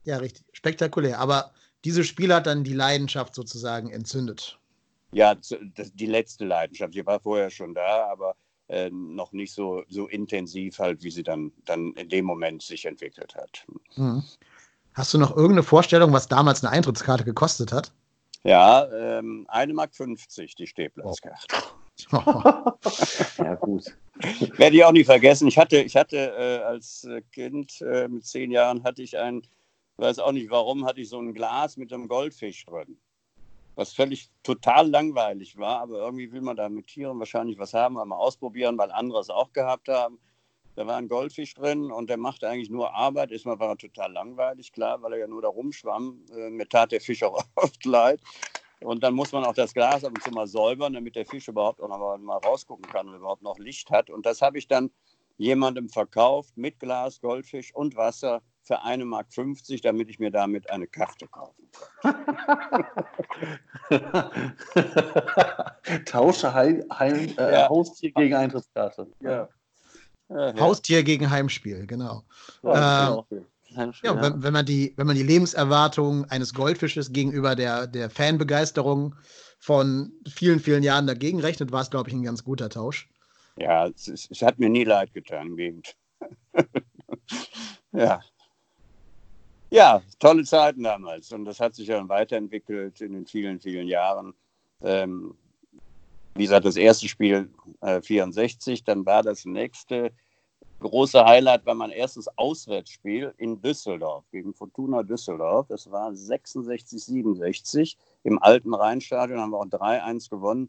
ja 0.05 0.17
richtig. 0.19 0.45
Spektakulär. 0.53 1.19
Aber 1.19 1.53
dieses 1.85 2.07
Spiel 2.07 2.33
hat 2.33 2.47
dann 2.47 2.65
die 2.65 2.73
Leidenschaft 2.73 3.35
sozusagen 3.35 3.91
entzündet 3.91 4.59
ja, 5.15 5.35
die 5.35 6.07
letzte 6.07 6.45
Leidenschaft. 6.45 6.95
Sie 6.95 7.07
war 7.07 7.21
vorher 7.21 7.51
schon 7.51 7.75
da, 7.75 8.07
aber 8.11 8.35
äh, 8.69 8.91
noch 8.91 9.33
nicht 9.33 9.53
so, 9.53 9.83
so 9.89 10.09
intensiv 10.09 10.79
halt, 10.79 11.03
wie 11.03 11.11
sie 11.11 11.23
dann, 11.23 11.53
dann 11.65 11.93
in 11.93 12.09
dem 12.09 12.25
Moment 12.25 12.63
sich 12.63 12.85
entwickelt 12.85 13.35
hat. 13.35 13.67
Mhm. 13.97 14.23
Hast 14.95 15.13
du 15.13 15.19
noch 15.19 15.31
irgendeine 15.31 15.65
Vorstellung, 15.65 16.13
was 16.13 16.29
damals 16.29 16.63
eine 16.63 16.73
Eintrittskarte 16.73 17.25
gekostet 17.25 17.73
hat? 17.73 17.93
Ja, 18.45 18.87
ähm, 18.93 19.47
1,50 19.51 19.73
Mark 19.75 19.93
die 20.59 20.67
Stehplatzkarte. 20.67 21.47
ja, 23.39 23.55
gut. 23.57 23.97
Werde 24.57 24.77
ich 24.77 24.85
auch 24.85 24.93
nie 24.93 25.05
vergessen. 25.05 25.49
Ich 25.49 25.59
hatte, 25.59 25.79
ich 25.79 25.97
hatte 25.97 26.17
äh, 26.17 26.63
als 26.65 27.09
Kind 27.33 27.81
äh, 27.81 28.09
mit 28.09 28.25
zehn 28.27 28.51
Jahren 28.51 28.85
hatte 28.85 29.03
ich 29.03 29.17
ein, 29.19 29.43
weiß 29.97 30.19
auch 30.19 30.33
nicht 30.33 30.51
warum, 30.51 30.85
hatte 30.85 31.01
ich 31.01 31.09
so 31.09 31.19
ein 31.19 31.35
Glas 31.35 31.77
mit 31.77 31.93
einem 31.93 32.09
Goldfisch 32.09 32.67
drin. 32.67 32.99
Was 33.77 33.93
völlig 33.93 34.31
total 34.43 34.89
langweilig 34.89 35.57
war, 35.57 35.81
aber 35.81 35.99
irgendwie 35.99 36.31
will 36.31 36.41
man 36.41 36.57
da 36.57 36.69
mit 36.69 36.87
Tieren 36.87 37.19
wahrscheinlich 37.19 37.59
was 37.59 37.75
haben, 37.75 37.95
mal 37.95 38.17
ausprobieren, 38.17 38.79
weil 38.79 38.93
andere 38.93 39.21
es 39.21 39.31
auch 39.31 39.53
gehabt 39.53 39.89
haben. 39.89 40.19
Da 40.77 40.87
war 40.87 40.97
ein 40.97 41.09
Goldfisch 41.09 41.55
drin 41.55 41.93
und 41.93 42.11
der 42.11 42.17
machte 42.17 42.49
eigentlich 42.49 42.71
nur 42.71 42.95
Arbeit. 42.95 43.31
Erstmal 43.31 43.59
war 43.61 43.71
er 43.71 43.77
total 43.77 44.13
langweilig, 44.13 44.73
klar, 44.73 45.01
weil 45.03 45.13
er 45.13 45.19
ja 45.21 45.27
nur 45.29 45.43
da 45.43 45.49
rumschwamm. 45.49 46.25
Äh, 46.37 46.51
mir 46.51 46.69
tat 46.69 46.91
der 46.93 47.01
Fisch 47.01 47.23
auch 47.23 47.45
oft 47.55 47.85
leid. 47.85 48.21
Und 48.81 49.03
dann 49.03 49.15
muss 49.15 49.33
man 49.33 49.45
auch 49.45 49.55
das 49.55 49.73
Glas 49.73 50.05
ab 50.05 50.13
und 50.15 50.23
zu 50.23 50.31
mal 50.31 50.47
säubern, 50.47 50.93
damit 50.93 51.15
der 51.17 51.25
Fisch 51.25 51.49
überhaupt 51.49 51.81
auch 51.81 51.89
noch 51.89 51.99
mal, 51.99 52.19
mal 52.19 52.39
rausgucken 52.39 52.87
kann 52.91 53.09
und 53.09 53.15
überhaupt 53.15 53.43
noch 53.43 53.59
Licht 53.59 53.91
hat. 53.91 54.11
Und 54.11 54.27
das 54.27 54.43
habe 54.43 54.59
ich 54.59 54.69
dann 54.69 54.91
jemandem 55.37 55.89
verkauft 55.89 56.57
mit 56.57 56.81
Glas, 56.81 57.21
Goldfisch 57.21 57.75
und 57.75 57.97
Wasser 57.97 58.43
für 58.65 58.83
1,50 58.83 59.05
Mark, 59.05 59.27
damit 59.83 60.09
ich 60.09 60.19
mir 60.19 60.31
damit 60.31 60.71
eine 60.71 60.87
Karte 60.87 61.29
kaufen 61.29 61.69
kann. 62.01 62.25
Tausche 66.07 66.55
Heim, 66.55 66.83
Heim, 66.91 67.35
äh, 67.37 67.53
Ja. 67.53 67.69
Haustier 67.69 68.13
gegen 68.13 68.35
Eintrittskarte. 68.35 69.07
Ja. 69.21 69.49
Ja, 70.31 70.55
ja. 70.55 70.61
Haustier 70.61 71.03
gegen 71.03 71.31
Heimspiel, 71.31 71.87
genau. 71.87 72.23
Ja. 72.63 73.23
Heimspiel, 73.77 74.11
Ja, 74.11 74.23
wenn, 74.23 74.43
wenn, 74.43 74.55
man 74.55 74.65
die, 74.65 74.95
wenn 74.97 75.07
man 75.07 75.17
die 75.17 75.23
Lebenserwartung 75.23 76.25
eines 76.31 76.55
Goldfisches 76.55 77.13
gegenüber 77.13 77.55
der, 77.55 77.87
der 77.87 78.09
Fanbegeisterung 78.09 79.15
von 79.59 80.13
vielen, 80.27 80.61
vielen 80.61 80.83
Jahren 80.83 81.07
dagegen 81.07 81.41
rechnet, 81.41 81.71
war 81.71 81.83
es, 81.83 81.91
glaube 81.91 82.09
ich, 82.09 82.15
ein 82.15 82.23
ganz 82.23 82.45
guter 82.45 82.71
Tausch. 82.71 83.11
Ja, 83.59 83.89
es, 83.89 84.09
es 84.09 84.41
hat 84.41 84.59
mir 84.59 84.71
nie 84.71 84.85
leid 84.85 85.13
getan, 85.13 85.49
im 85.49 85.57
Gegenteil. 85.57 85.95
ja. 87.93 88.23
Ja, 89.71 90.03
tolle 90.19 90.45
Zeiten 90.45 90.83
damals. 90.83 91.33
Und 91.33 91.45
das 91.45 91.61
hat 91.61 91.75
sich 91.75 91.89
dann 91.89 92.09
weiterentwickelt 92.09 93.01
in 93.01 93.13
den 93.13 93.27
vielen, 93.27 93.61
vielen 93.61 93.89
Jahren. 93.89 94.35
Ähm, 94.83 95.37
wie 96.35 96.45
gesagt, 96.45 96.67
das 96.67 96.77
erste 96.77 97.09
Spiel 97.09 97.51
äh, 97.81 98.01
64, 98.01 98.85
dann 98.85 99.07
war 99.07 99.23
das 99.23 99.45
nächste 99.45 100.13
große 100.81 101.25
Highlight 101.25 101.65
war 101.67 101.75
mein 101.75 101.91
erstes 101.91 102.29
Auswärtsspiel 102.37 103.35
in 103.39 103.61
Düsseldorf 103.61 104.25
gegen 104.31 104.53
Fortuna 104.55 105.03
Düsseldorf. 105.03 105.67
Das 105.69 105.91
war 105.91 106.15
66, 106.15 107.03
67 107.03 107.97
im 108.23 108.43
alten 108.43 108.75
Rheinstadion, 108.75 109.41
haben 109.41 109.51
wir 109.51 109.59
auch 109.59 109.67
3-1 109.67 110.29
gewonnen. 110.31 110.69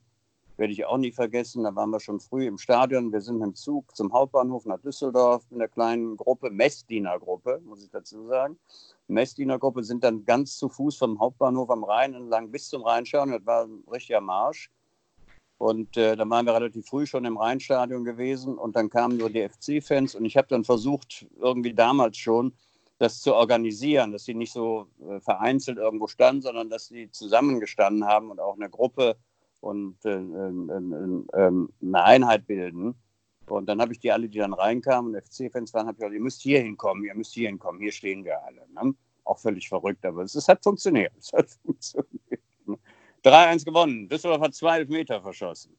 Werde 0.57 0.71
ich 0.71 0.85
auch 0.85 0.97
nie 0.97 1.11
vergessen. 1.11 1.63
Da 1.63 1.75
waren 1.75 1.89
wir 1.89 1.99
schon 1.99 2.19
früh 2.19 2.47
im 2.47 2.57
Stadion. 2.57 3.11
Wir 3.11 3.21
sind 3.21 3.41
dem 3.41 3.55
Zug 3.55 3.95
zum 3.95 4.13
Hauptbahnhof 4.13 4.65
nach 4.65 4.79
Düsseldorf 4.79 5.43
in 5.51 5.59
der 5.59 5.67
kleinen 5.67 6.15
Gruppe, 6.15 6.49
Messdiener-Gruppe, 6.49 7.61
muss 7.65 7.83
ich 7.83 7.89
dazu 7.89 8.25
sagen. 8.27 8.57
Messdiener-Gruppe 9.07 9.83
sind 9.83 10.03
dann 10.03 10.23
ganz 10.23 10.57
zu 10.57 10.69
Fuß 10.69 10.95
vom 10.97 11.19
Hauptbahnhof 11.19 11.69
am 11.69 11.83
Rhein 11.83 12.13
entlang 12.13 12.51
bis 12.51 12.69
zum 12.69 12.83
Rheinstadion. 12.83 13.37
Das 13.37 13.45
war 13.45 13.65
ein 13.65 13.83
richtiger 13.91 14.21
Marsch. 14.21 14.71
Und 15.57 15.97
äh, 15.97 16.15
dann 16.15 16.29
waren 16.29 16.45
wir 16.45 16.53
relativ 16.53 16.85
früh 16.85 17.05
schon 17.05 17.25
im 17.25 17.37
Rheinstadion 17.37 18.03
gewesen 18.03 18.57
und 18.57 18.75
dann 18.75 18.89
kamen 18.89 19.17
nur 19.17 19.29
die 19.29 19.47
FC-Fans 19.47 20.15
und 20.15 20.25
ich 20.25 20.35
habe 20.35 20.49
dann 20.49 20.65
versucht, 20.65 21.25
irgendwie 21.39 21.73
damals 21.73 22.17
schon 22.17 22.53
das 22.97 23.21
zu 23.21 23.33
organisieren, 23.33 24.11
dass 24.11 24.25
sie 24.25 24.33
nicht 24.33 24.51
so 24.51 24.87
äh, 25.09 25.19
vereinzelt 25.21 25.77
irgendwo 25.77 26.07
standen, 26.07 26.41
sondern 26.41 26.69
dass 26.69 26.87
sie 26.87 27.09
zusammengestanden 27.09 28.05
haben 28.05 28.31
und 28.31 28.39
auch 28.41 28.55
eine 28.55 28.69
Gruppe 28.69 29.15
und 29.61 29.97
äh, 30.05 30.11
äh, 30.11 31.51
eine 31.81 32.03
Einheit 32.03 32.47
bilden. 32.47 32.95
Und 33.47 33.67
dann 33.67 33.79
habe 33.79 33.93
ich 33.93 33.99
die 33.99 34.11
alle, 34.11 34.27
die 34.27 34.39
dann 34.39 34.53
reinkamen 34.53 35.19
FC-Fans 35.21 35.73
waren, 35.73 35.87
habe 35.87 35.93
ich 35.93 35.99
gesagt, 35.99 36.13
ihr 36.13 36.21
müsst 36.21 36.41
hier 36.41 36.61
hinkommen, 36.61 37.03
ihr 37.03 37.15
müsst 37.15 37.33
hier 37.33 37.47
hinkommen, 37.47 37.79
hier 37.79 37.91
stehen 37.91 38.23
wir 38.23 38.43
alle. 38.43 38.61
Ne? 38.73 38.93
Auch 39.23 39.39
völlig 39.39 39.69
verrückt, 39.69 40.05
aber 40.05 40.23
es, 40.23 40.35
es 40.35 40.47
hat 40.47 40.63
funktioniert. 40.63 41.13
Es 41.17 41.31
hat 41.33 41.47
funktioniert. 41.63 42.41
3-1 43.23 43.65
gewonnen. 43.65 44.07
Düsseldorf 44.09 44.41
hat 44.41 44.53
zwei 44.53 44.79
Elfmeter 44.79 45.21
verschossen. 45.21 45.75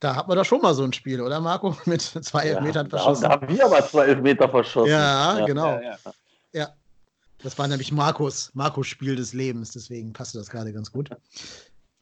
Da 0.00 0.16
hat 0.16 0.28
man 0.28 0.36
doch 0.36 0.44
schon 0.44 0.60
mal 0.60 0.74
so 0.74 0.84
ein 0.84 0.92
Spiel, 0.92 1.20
oder 1.22 1.40
Marco? 1.40 1.74
Mit 1.86 2.02
zwei 2.02 2.44
Elfmetern 2.44 2.88
da, 2.88 2.98
verschossen. 2.98 3.22
da 3.22 3.30
haben 3.30 3.48
wir 3.48 3.64
aber 3.64 3.86
zwei 3.86 4.06
Elfmeter 4.06 4.48
verschossen. 4.48 4.90
Ja, 4.90 5.44
genau. 5.46 5.76
Ja, 5.76 5.82
ja. 5.82 5.96
Ja. 6.52 6.68
Das 7.42 7.58
war 7.58 7.68
nämlich 7.68 7.92
Markus, 7.92 8.50
Markus 8.54 8.86
Spiel 8.86 9.16
des 9.16 9.32
Lebens, 9.32 9.72
deswegen 9.72 10.12
passte 10.12 10.38
das 10.38 10.48
gerade 10.48 10.72
ganz 10.72 10.90
gut. 10.90 11.10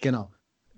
Genau. 0.02 0.30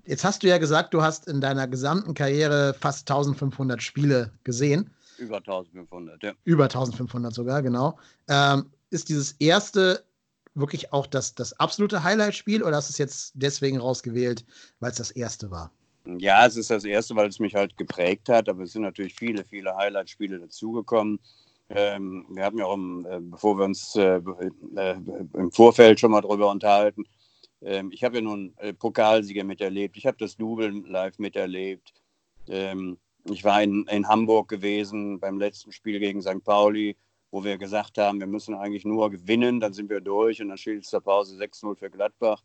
Jetzt 0.05 0.23
hast 0.23 0.43
du 0.43 0.47
ja 0.47 0.59
gesagt, 0.59 0.93
du 0.93 1.01
hast 1.01 1.27
in 1.27 1.41
deiner 1.41 1.67
gesamten 1.67 2.13
Karriere 2.13 2.75
fast 2.79 3.09
1500 3.09 3.81
Spiele 3.81 4.31
gesehen. 4.43 4.91
Über 5.17 5.37
1500, 5.37 6.23
ja. 6.23 6.33
Über 6.43 6.65
1500 6.65 7.33
sogar, 7.33 7.61
genau. 7.63 7.97
Ähm, 8.29 8.67
ist 8.91 9.09
dieses 9.09 9.33
erste 9.33 10.05
wirklich 10.53 10.93
auch 10.93 11.07
das, 11.07 11.33
das 11.35 11.59
absolute 11.59 12.03
Highlight-Spiel 12.03 12.63
oder 12.63 12.77
hast 12.77 12.89
du 12.89 12.91
es 12.91 12.97
jetzt 12.97 13.31
deswegen 13.35 13.79
rausgewählt, 13.79 14.45
weil 14.79 14.91
es 14.91 14.97
das 14.97 15.11
erste 15.11 15.49
war? 15.51 15.71
Ja, 16.05 16.45
es 16.45 16.55
ist 16.55 16.69
das 16.69 16.85
erste, 16.85 17.15
weil 17.15 17.27
es 17.27 17.39
mich 17.39 17.55
halt 17.55 17.75
geprägt 17.77 18.29
hat, 18.29 18.47
aber 18.47 18.63
es 18.63 18.73
sind 18.73 18.83
natürlich 18.83 19.15
viele, 19.15 19.43
viele 19.43 19.75
Highlight-Spiele 19.75 20.39
dazugekommen. 20.39 21.19
Ähm, 21.69 22.27
wir 22.29 22.43
haben 22.43 22.59
ja 22.59 22.65
auch, 22.65 22.75
im, 22.75 23.07
äh, 23.09 23.19
bevor 23.19 23.57
wir 23.57 23.65
uns 23.65 23.95
äh, 23.95 24.21
äh, 24.75 24.95
im 25.33 25.51
Vorfeld 25.51 25.99
schon 25.99 26.11
mal 26.11 26.21
drüber 26.21 26.51
unterhalten, 26.51 27.05
ähm, 27.61 27.91
ich 27.91 28.03
habe 28.03 28.17
ja 28.17 28.21
nun 28.21 28.53
äh, 28.57 28.73
Pokalsieger 28.73 29.43
miterlebt, 29.43 29.97
ich 29.97 30.05
habe 30.05 30.17
das 30.17 30.37
Double 30.37 30.83
live 30.87 31.17
miterlebt. 31.19 31.93
Ähm, 32.47 32.97
ich 33.29 33.43
war 33.43 33.61
in, 33.63 33.85
in 33.87 34.07
Hamburg 34.07 34.47
gewesen 34.47 35.19
beim 35.19 35.39
letzten 35.39 35.71
Spiel 35.71 35.99
gegen 35.99 36.21
St. 36.21 36.43
Pauli, 36.43 36.95
wo 37.31 37.43
wir 37.43 37.57
gesagt 37.57 37.97
haben, 37.97 38.19
wir 38.19 38.27
müssen 38.27 38.55
eigentlich 38.55 38.85
nur 38.85 39.09
gewinnen, 39.09 39.59
dann 39.59 39.73
sind 39.73 39.89
wir 39.89 39.99
durch 39.99 40.41
und 40.41 40.49
dann 40.49 40.57
steht 40.57 40.83
es 40.83 40.89
zur 40.89 41.01
Pause 41.01 41.35
6-0 41.35 41.75
für 41.75 41.89
Gladbach 41.89 42.43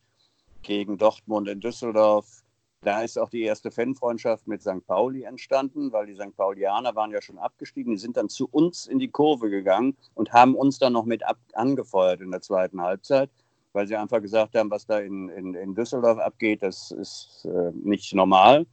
gegen 0.62 0.98
Dortmund 0.98 1.48
in 1.48 1.60
Düsseldorf. 1.60 2.42
Da 2.82 3.02
ist 3.02 3.18
auch 3.18 3.28
die 3.28 3.42
erste 3.42 3.70
Fanfreundschaft 3.70 4.46
mit 4.46 4.62
St. 4.62 4.86
Pauli 4.86 5.24
entstanden, 5.24 5.92
weil 5.92 6.06
die 6.06 6.14
St. 6.14 6.34
Paulianer 6.34 6.94
waren 6.94 7.10
ja 7.10 7.20
schon 7.20 7.36
abgestiegen. 7.36 7.92
Die 7.92 7.98
sind 7.98 8.16
dann 8.16 8.30
zu 8.30 8.48
uns 8.50 8.86
in 8.86 8.98
die 8.98 9.10
Kurve 9.10 9.50
gegangen 9.50 9.96
und 10.14 10.32
haben 10.32 10.54
uns 10.54 10.78
dann 10.78 10.94
noch 10.94 11.04
mit 11.04 11.22
angefeuert 11.52 12.22
in 12.22 12.30
der 12.30 12.40
zweiten 12.40 12.80
Halbzeit, 12.80 13.30
weil 13.72 13.86
sie 13.86 13.96
einfach 13.96 14.20
gesagt 14.20 14.54
haben, 14.54 14.70
was 14.70 14.86
da 14.86 14.98
in, 14.98 15.28
in, 15.30 15.54
in 15.54 15.74
Düsseldorf 15.74 16.18
abgeht, 16.18 16.62
das 16.62 16.90
ist 16.90 17.44
äh, 17.44 17.70
nicht 17.74 18.14
normal. 18.14 18.66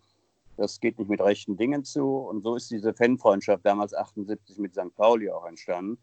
Das 0.57 0.79
geht 0.79 0.97
nicht 0.97 1.09
mit 1.09 1.21
rechten 1.21 1.55
Dingen 1.55 1.83
zu. 1.83 2.17
Und 2.17 2.41
so 2.43 2.55
ist 2.55 2.71
diese 2.71 2.93
Fanfreundschaft 2.93 3.65
damals 3.65 3.93
78 3.93 4.57
mit 4.57 4.73
St. 4.73 4.95
Pauli 4.95 5.29
auch 5.29 5.45
entstanden. 5.45 5.99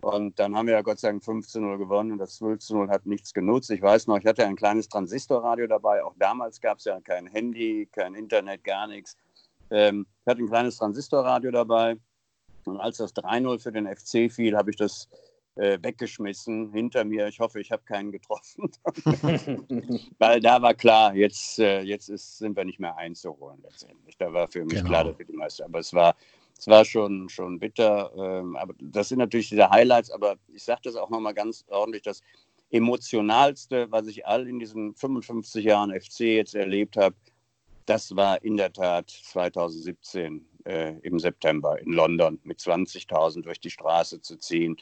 Und 0.00 0.38
dann 0.38 0.56
haben 0.56 0.66
wir 0.66 0.74
ja 0.74 0.82
Gott 0.82 1.00
sei 1.00 1.08
Dank 1.08 1.22
15-0 1.22 1.76
gewonnen 1.76 2.12
und 2.12 2.18
das 2.18 2.40
12-0 2.40 2.88
hat 2.88 3.04
nichts 3.04 3.34
genutzt. 3.34 3.70
Ich 3.70 3.82
weiß 3.82 4.06
noch, 4.06 4.18
ich 4.18 4.26
hatte 4.26 4.46
ein 4.46 4.54
kleines 4.54 4.88
Transistorradio 4.88 5.66
dabei. 5.66 6.04
Auch 6.04 6.14
damals 6.18 6.60
gab 6.60 6.78
es 6.78 6.84
ja 6.84 7.00
kein 7.00 7.26
Handy, 7.26 7.88
kein 7.90 8.14
Internet, 8.14 8.62
gar 8.62 8.86
nichts. 8.86 9.16
Ähm, 9.70 10.06
ich 10.22 10.30
hatte 10.30 10.42
ein 10.42 10.48
kleines 10.48 10.76
Transistorradio 10.76 11.50
dabei. 11.50 11.96
Und 12.64 12.78
als 12.80 12.98
das 12.98 13.14
3-0 13.14 13.58
für 13.58 13.72
den 13.72 13.86
FC 13.86 14.32
fiel, 14.32 14.56
habe 14.56 14.70
ich 14.70 14.76
das 14.76 15.08
äh, 15.58 15.78
weggeschmissen 15.82 16.72
hinter 16.72 17.04
mir. 17.04 17.28
Ich 17.28 17.40
hoffe, 17.40 17.60
ich 17.60 17.70
habe 17.70 17.82
keinen 17.84 18.12
getroffen. 18.12 18.70
Weil 20.18 20.40
da 20.40 20.62
war 20.62 20.74
klar, 20.74 21.14
jetzt, 21.14 21.58
äh, 21.58 21.82
jetzt 21.82 22.08
ist, 22.08 22.38
sind 22.38 22.56
wir 22.56 22.64
nicht 22.64 22.78
mehr 22.78 22.96
einzuholen 22.96 23.60
letztendlich. 23.62 24.16
Da 24.16 24.32
war 24.32 24.48
für 24.48 24.64
mich 24.64 24.78
Genau. 24.78 24.88
klar, 24.88 25.04
dass 25.04 25.18
wir 25.18 25.26
die 25.26 25.32
Meister. 25.36 25.64
Aber 25.64 25.80
es 25.80 25.92
war, 25.92 26.14
es 26.56 26.66
war 26.66 26.84
schon, 26.84 27.28
schon 27.28 27.58
bitter. 27.58 28.12
Ähm, 28.16 28.56
aber 28.56 28.74
das 28.80 29.08
sind 29.08 29.18
natürlich 29.18 29.48
diese 29.48 29.68
Highlights. 29.68 30.10
Aber 30.10 30.36
ich 30.52 30.62
sage 30.62 30.80
das 30.84 30.96
auch 30.96 31.10
nochmal 31.10 31.34
ganz 31.34 31.64
ordentlich, 31.68 32.02
das 32.02 32.22
emotionalste, 32.70 33.90
was 33.90 34.06
ich 34.06 34.26
all 34.26 34.46
in 34.46 34.58
diesen 34.58 34.94
55 34.94 35.64
Jahren 35.64 35.90
FC 35.90 36.20
jetzt 36.20 36.54
erlebt 36.54 36.96
habe, 36.96 37.16
das 37.86 38.14
war 38.14 38.42
in 38.44 38.58
der 38.58 38.72
Tat 38.72 39.08
2017 39.10 40.44
äh, 40.64 40.98
im 40.98 41.18
September 41.18 41.80
in 41.80 41.92
London 41.92 42.38
mit 42.44 42.58
20.000 42.58 43.42
durch 43.42 43.60
die 43.60 43.70
Straße 43.70 44.20
zu 44.20 44.36
ziehen, 44.36 44.76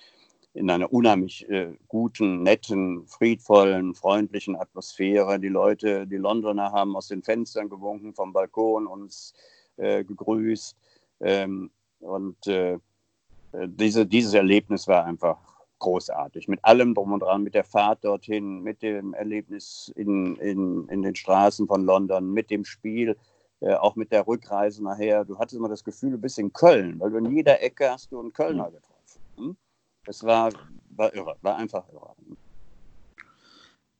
in 0.56 0.70
einer 0.70 0.90
unheimlich 0.90 1.48
äh, 1.50 1.74
guten, 1.86 2.42
netten, 2.42 3.06
friedvollen, 3.06 3.94
freundlichen 3.94 4.56
Atmosphäre. 4.56 5.38
Die 5.38 5.48
Leute, 5.48 6.06
die 6.06 6.16
Londoner 6.16 6.72
haben 6.72 6.96
aus 6.96 7.08
den 7.08 7.22
Fenstern 7.22 7.68
gewunken, 7.68 8.14
vom 8.14 8.32
Balkon 8.32 8.86
uns 8.86 9.34
äh, 9.76 10.02
gegrüßt. 10.02 10.76
Ähm, 11.20 11.70
und 12.00 12.46
äh, 12.46 12.78
diese, 13.52 14.06
dieses 14.06 14.32
Erlebnis 14.32 14.88
war 14.88 15.04
einfach 15.04 15.38
großartig. 15.78 16.48
Mit 16.48 16.64
allem 16.64 16.94
drum 16.94 17.12
und 17.12 17.20
dran, 17.20 17.42
mit 17.42 17.54
der 17.54 17.64
Fahrt 17.64 18.02
dorthin, 18.02 18.62
mit 18.62 18.80
dem 18.80 19.12
Erlebnis 19.12 19.92
in, 19.94 20.36
in, 20.36 20.88
in 20.88 21.02
den 21.02 21.14
Straßen 21.14 21.66
von 21.66 21.84
London, 21.84 22.32
mit 22.32 22.50
dem 22.50 22.64
Spiel, 22.64 23.16
äh, 23.60 23.74
auch 23.74 23.94
mit 23.94 24.10
der 24.10 24.26
Rückreise 24.26 24.82
nachher. 24.82 25.26
Du 25.26 25.38
hattest 25.38 25.58
immer 25.58 25.68
das 25.68 25.84
Gefühl, 25.84 26.12
du 26.12 26.18
bist 26.18 26.38
in 26.38 26.52
Köln, 26.52 26.98
weil 26.98 27.10
du 27.10 27.18
in 27.18 27.30
jeder 27.36 27.62
Ecke 27.62 27.90
hast 27.90 28.10
du 28.10 28.20
einen 28.20 28.32
Kölner 28.32 28.70
getroffen. 28.70 29.20
Hm? 29.36 29.56
Es 30.06 30.22
war, 30.22 30.52
war 30.90 31.14
irre, 31.14 31.36
war 31.42 31.56
einfach 31.56 31.84
irre. 31.92 32.14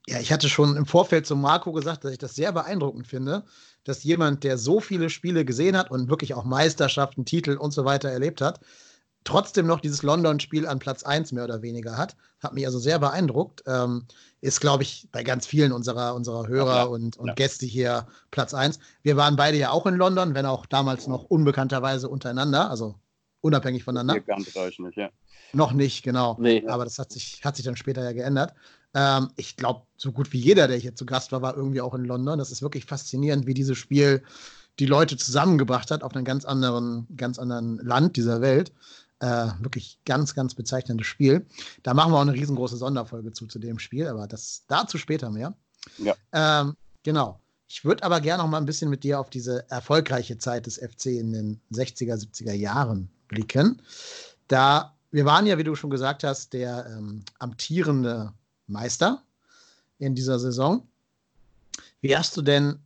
Ja, 0.08 0.20
ich 0.20 0.32
hatte 0.32 0.48
schon 0.48 0.76
im 0.76 0.86
Vorfeld 0.86 1.26
zu 1.26 1.34
Marco 1.34 1.72
gesagt, 1.72 2.04
dass 2.04 2.12
ich 2.12 2.18
das 2.18 2.36
sehr 2.36 2.52
beeindruckend 2.52 3.08
finde, 3.08 3.44
dass 3.82 4.04
jemand, 4.04 4.44
der 4.44 4.56
so 4.56 4.80
viele 4.80 5.10
Spiele 5.10 5.44
gesehen 5.44 5.76
hat 5.76 5.90
und 5.90 6.08
wirklich 6.08 6.34
auch 6.34 6.44
Meisterschaften, 6.44 7.24
Titel 7.24 7.56
und 7.56 7.72
so 7.72 7.84
weiter 7.84 8.08
erlebt 8.08 8.40
hat, 8.40 8.60
trotzdem 9.24 9.66
noch 9.66 9.80
dieses 9.80 10.02
London-Spiel 10.02 10.66
an 10.66 10.78
Platz 10.78 11.02
1 11.02 11.32
mehr 11.32 11.44
oder 11.44 11.60
weniger 11.60 11.96
hat. 11.96 12.16
Hat 12.40 12.54
mich 12.54 12.64
also 12.64 12.78
sehr 12.78 12.98
beeindruckt. 12.98 13.64
Ähm, 13.66 14.06
ist, 14.40 14.60
glaube 14.60 14.84
ich, 14.84 15.08
bei 15.10 15.24
ganz 15.24 15.46
vielen 15.46 15.72
unserer, 15.72 16.14
unserer 16.14 16.46
Hörer 16.46 16.76
ja, 16.76 16.84
und, 16.84 17.16
und 17.16 17.28
ja. 17.28 17.34
Gäste 17.34 17.66
hier 17.66 18.06
Platz 18.30 18.54
1. 18.54 18.78
Wir 19.02 19.16
waren 19.16 19.34
beide 19.36 19.56
ja 19.56 19.70
auch 19.70 19.86
in 19.86 19.96
London, 19.96 20.34
wenn 20.34 20.46
auch 20.46 20.66
damals 20.66 21.08
noch 21.08 21.24
unbekannterweise 21.24 22.08
untereinander, 22.08 22.70
also 22.70 22.94
unabhängig 23.40 23.84
voneinander. 23.84 24.14
nicht, 24.78 24.96
ja. 24.96 25.10
Noch 25.56 25.72
nicht, 25.72 26.02
genau. 26.02 26.36
Nee. 26.38 26.64
Aber 26.68 26.84
das 26.84 26.98
hat 26.98 27.12
sich, 27.12 27.40
hat 27.42 27.56
sich 27.56 27.64
dann 27.64 27.76
später 27.76 28.04
ja 28.04 28.12
geändert. 28.12 28.52
Ähm, 28.92 29.30
ich 29.36 29.56
glaube, 29.56 29.86
so 29.96 30.12
gut 30.12 30.32
wie 30.32 30.38
jeder, 30.38 30.68
der 30.68 30.76
hier 30.76 30.94
zu 30.94 31.06
Gast 31.06 31.32
war, 31.32 31.40
war 31.40 31.56
irgendwie 31.56 31.80
auch 31.80 31.94
in 31.94 32.04
London. 32.04 32.38
Das 32.38 32.50
ist 32.50 32.60
wirklich 32.60 32.84
faszinierend, 32.84 33.46
wie 33.46 33.54
dieses 33.54 33.78
Spiel 33.78 34.22
die 34.78 34.86
Leute 34.86 35.16
zusammengebracht 35.16 35.90
hat 35.90 36.02
auf 36.02 36.14
einem 36.14 36.26
ganz 36.26 36.44
anderen, 36.44 37.06
ganz 37.16 37.38
anderen 37.38 37.78
Land 37.78 38.16
dieser 38.16 38.42
Welt. 38.42 38.70
Äh, 39.20 39.48
wirklich 39.60 39.98
ganz, 40.04 40.34
ganz 40.34 40.54
bezeichnendes 40.54 41.06
Spiel. 41.06 41.46
Da 41.82 41.94
machen 41.94 42.12
wir 42.12 42.18
auch 42.18 42.22
eine 42.22 42.34
riesengroße 42.34 42.76
Sonderfolge 42.76 43.32
zu, 43.32 43.46
zu 43.46 43.58
dem 43.58 43.78
Spiel, 43.78 44.08
aber 44.08 44.26
das 44.26 44.64
dazu 44.68 44.98
später 44.98 45.30
mehr. 45.30 45.54
Ja. 45.96 46.14
Ähm, 46.32 46.76
genau. 47.02 47.40
Ich 47.66 47.86
würde 47.86 48.04
aber 48.04 48.20
gerne 48.20 48.42
noch 48.42 48.50
mal 48.50 48.58
ein 48.58 48.66
bisschen 48.66 48.90
mit 48.90 49.04
dir 49.04 49.18
auf 49.18 49.30
diese 49.30 49.68
erfolgreiche 49.70 50.36
Zeit 50.36 50.66
des 50.66 50.76
FC 50.76 51.06
in 51.06 51.32
den 51.32 51.60
60er, 51.72 52.14
70er 52.14 52.52
Jahren 52.52 53.08
blicken. 53.28 53.80
Da, 54.48 54.95
wir 55.16 55.24
waren 55.24 55.46
ja, 55.46 55.57
wie 55.57 55.64
du 55.64 55.74
schon 55.74 55.88
gesagt 55.88 56.24
hast, 56.24 56.52
der 56.52 56.85
ähm, 56.90 57.24
amtierende 57.38 58.35
Meister 58.66 59.22
in 59.98 60.14
dieser 60.14 60.38
Saison. 60.38 60.87
Wie 62.02 62.14
hast 62.14 62.37
du 62.37 62.42
denn 62.42 62.81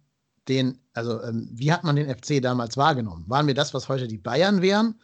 den, 0.47 0.79
also 0.95 1.21
ähm, 1.25 1.49
wie 1.51 1.73
hat 1.73 1.83
man 1.83 1.97
den 1.97 2.09
FC 2.09 2.41
damals 2.41 2.77
wahrgenommen? 2.77 3.25
Waren 3.27 3.49
wir 3.49 3.55
das, 3.55 3.75
was 3.75 3.89
heute 3.89 4.07
die 4.07 4.17
Bayern 4.17 4.63
wären? 4.63 4.95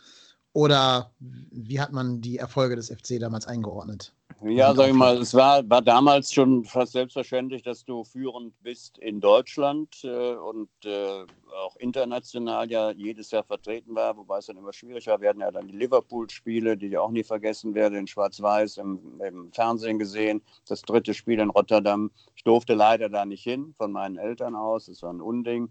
Oder 0.53 1.11
wie 1.19 1.81
hat 1.81 1.91
man 1.91 2.21
die 2.21 2.39
Erfolge 2.39 2.77
des 2.77 2.91
FC 2.91 3.19
damals 3.19 3.49
eingeordnet? 3.49 4.13
Ja, 4.43 4.75
sag 4.75 4.89
ich 4.89 4.95
mal, 4.95 5.17
es 5.17 5.33
war, 5.33 5.69
war 5.71 5.81
damals 5.81 6.31
schon 6.31 6.63
fast 6.65 6.93
selbstverständlich, 6.93 7.63
dass 7.63 7.87
du 7.87 8.05
führend 8.05 8.53
bist 8.63 8.99
in 8.99 9.19
Deutschland 9.19 10.05
äh, 10.05 10.35
und 10.35 10.69
äh, 10.85 11.25
auch 11.65 11.75
international 11.77 12.71
ja 12.71 12.91
jedes 12.91 13.31
Jahr 13.31 13.45
vertreten 13.45 13.95
war, 13.95 14.15
wobei 14.15 14.39
es 14.39 14.47
dann 14.47 14.59
immer 14.59 14.75
schwierig 14.75 15.07
war. 15.07 15.23
Wir 15.23 15.31
hatten 15.31 15.41
ja 15.41 15.51
dann 15.51 15.69
die 15.69 15.77
Liverpool-Spiele, 15.77 16.77
die 16.77 16.89
ich 16.89 16.99
auch 16.99 17.11
nie 17.11 17.25
vergessen 17.25 17.75
werde, 17.75 17.97
in 17.97 18.07
Schwarz-Weiß 18.07 18.77
im, 18.77 19.21
im, 19.27 19.53
Fernsehen 19.53 19.99
gesehen. 19.99 20.43
Das 20.69 20.83
dritte 20.83 21.15
Spiel 21.15 21.41
in 21.41 21.49
Rotterdam. 21.49 22.11
Ich 22.35 22.45
durfte 22.45 22.75
leider 22.75 23.09
da 23.09 23.25
nicht 23.25 23.43
hin, 23.43 23.75
von 23.79 23.91
meinen 23.91 24.19
Eltern 24.19 24.55
aus. 24.55 24.89
Es 24.89 25.03
war 25.03 25.15
ein 25.15 25.23
Unding. 25.23 25.71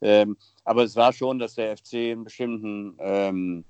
Ähm, 0.00 0.36
aber 0.64 0.82
es 0.82 0.96
war 0.96 1.12
schon, 1.12 1.38
dass 1.38 1.54
der 1.54 1.76
FC 1.76 1.94
einen 1.94 2.24
bestimmten 2.24 2.96
ähm, 2.98 3.64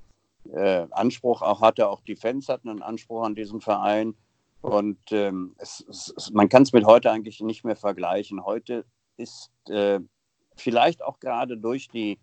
äh, 0.50 0.86
Anspruch 0.92 1.42
auch 1.42 1.60
hatte. 1.60 1.90
Auch 1.90 2.00
die 2.00 2.16
Fans 2.16 2.48
hatten 2.48 2.70
einen 2.70 2.82
Anspruch 2.82 3.22
an 3.22 3.34
diesen 3.34 3.60
Verein. 3.60 4.14
Und 4.62 4.98
ähm, 5.10 5.54
es, 5.58 5.84
es, 5.88 6.30
man 6.32 6.48
kann 6.48 6.62
es 6.62 6.72
mit 6.72 6.84
heute 6.84 7.10
eigentlich 7.10 7.40
nicht 7.40 7.64
mehr 7.64 7.76
vergleichen. 7.76 8.44
Heute 8.44 8.84
ist 9.16 9.50
äh, 9.68 10.00
vielleicht 10.54 11.02
auch 11.02 11.18
gerade 11.18 11.56
durch 11.56 11.88
die 11.88 12.18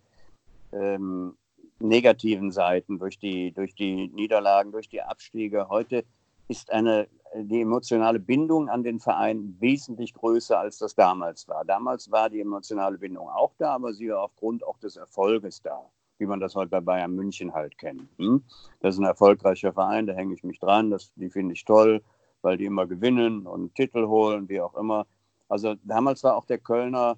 ähm, 0.71 1.35
negativen 1.79 2.51
Seiten, 2.51 2.99
durch 2.99 3.17
die, 3.19 3.51
durch 3.51 3.75
die 3.75 4.07
Niederlagen, 4.09 4.71
durch 4.71 4.89
die 4.89 5.01
Abstiege, 5.01 5.67
heute 5.69 6.03
ist 6.47 6.71
eine, 6.71 7.07
die 7.35 7.61
emotionale 7.61 8.19
Bindung 8.19 8.69
an 8.69 8.83
den 8.83 8.99
Verein 8.99 9.57
wesentlich 9.59 10.13
größer, 10.13 10.57
als 10.59 10.77
das 10.77 10.95
damals 10.95 11.47
war. 11.47 11.65
Damals 11.65 12.09
war 12.09 12.29
die 12.29 12.39
emotionale 12.39 12.97
Bindung 12.97 13.29
auch 13.29 13.53
da, 13.57 13.75
aber 13.75 13.93
sie 13.93 14.09
war 14.09 14.21
aufgrund 14.21 14.63
auch 14.65 14.77
des 14.79 14.95
Erfolges 14.95 15.61
da, 15.61 15.81
wie 16.19 16.25
man 16.25 16.39
das 16.39 16.55
heute 16.55 16.69
bei 16.69 16.81
Bayern 16.81 17.13
München 17.13 17.53
halt 17.53 17.77
kennt. 17.77 18.07
Hm? 18.17 18.43
Das 18.79 18.95
ist 18.95 18.99
ein 18.99 19.05
erfolgreicher 19.05 19.73
Verein, 19.73 20.07
da 20.07 20.13
hänge 20.13 20.33
ich 20.33 20.43
mich 20.43 20.59
dran, 20.59 20.89
das, 20.89 21.11
die 21.15 21.29
finde 21.29 21.53
ich 21.53 21.65
toll 21.65 22.01
weil 22.41 22.57
die 22.57 22.65
immer 22.65 22.87
gewinnen 22.87 23.45
und 23.47 23.75
Titel 23.75 24.07
holen, 24.07 24.49
wie 24.49 24.61
auch 24.61 24.75
immer. 24.75 25.07
Also 25.49 25.75
damals 25.83 26.23
war 26.23 26.35
auch 26.35 26.45
der 26.45 26.59
Kölner 26.59 27.17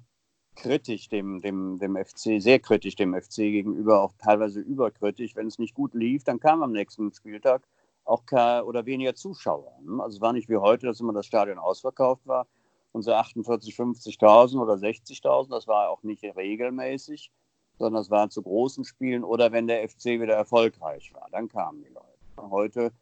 kritisch 0.56 1.08
dem, 1.08 1.40
dem, 1.40 1.78
dem 1.78 1.96
FC, 1.96 2.40
sehr 2.40 2.58
kritisch 2.58 2.96
dem 2.96 3.14
FC 3.14 3.36
gegenüber, 3.36 4.02
auch 4.02 4.12
teilweise 4.18 4.60
überkritisch. 4.60 5.36
Wenn 5.36 5.46
es 5.46 5.58
nicht 5.58 5.74
gut 5.74 5.94
lief, 5.94 6.24
dann 6.24 6.40
kam 6.40 6.62
am 6.62 6.72
nächsten 6.72 7.12
Spieltag 7.12 7.62
auch 8.04 8.26
kein, 8.26 8.62
oder 8.62 8.86
weniger 8.86 9.14
Zuschauer. 9.14 9.72
Also 9.98 10.16
es 10.16 10.20
war 10.20 10.32
nicht 10.32 10.48
wie 10.48 10.56
heute, 10.56 10.86
dass 10.86 11.00
immer 11.00 11.12
das 11.12 11.26
Stadion 11.26 11.58
ausverkauft 11.58 12.26
war. 12.26 12.46
Unsere 12.92 13.18
48, 13.18 13.74
50.000 13.74 14.60
oder 14.60 14.74
60.000, 14.74 15.50
das 15.50 15.68
war 15.68 15.90
auch 15.90 16.02
nicht 16.02 16.24
regelmäßig, 16.24 17.30
sondern 17.78 18.02
es 18.02 18.10
waren 18.10 18.30
zu 18.30 18.42
großen 18.42 18.84
Spielen 18.84 19.22
oder 19.22 19.52
wenn 19.52 19.68
der 19.68 19.88
FC 19.88 20.06
wieder 20.20 20.34
erfolgreich 20.34 21.14
war, 21.14 21.28
dann 21.30 21.48
kamen 21.48 21.82
die 21.82 21.92
Leute. 21.92 22.50
Heute 22.50 22.92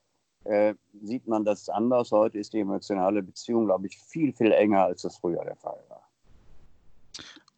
äh, 0.49 0.75
sieht 1.03 1.27
man 1.29 1.45
das 1.45 1.69
anders. 1.69 2.11
Heute 2.11 2.39
ist 2.39 2.53
die 2.53 2.61
emotionale 2.61 3.23
Beziehung, 3.23 3.67
glaube 3.67 3.87
ich, 3.87 3.99
viel, 3.99 4.33
viel 4.33 4.53
enger, 4.53 4.85
als 4.85 5.03
das 5.03 5.17
früher 5.19 5.45
der 5.45 5.57
Fall 5.57 5.79
war. 5.89 6.03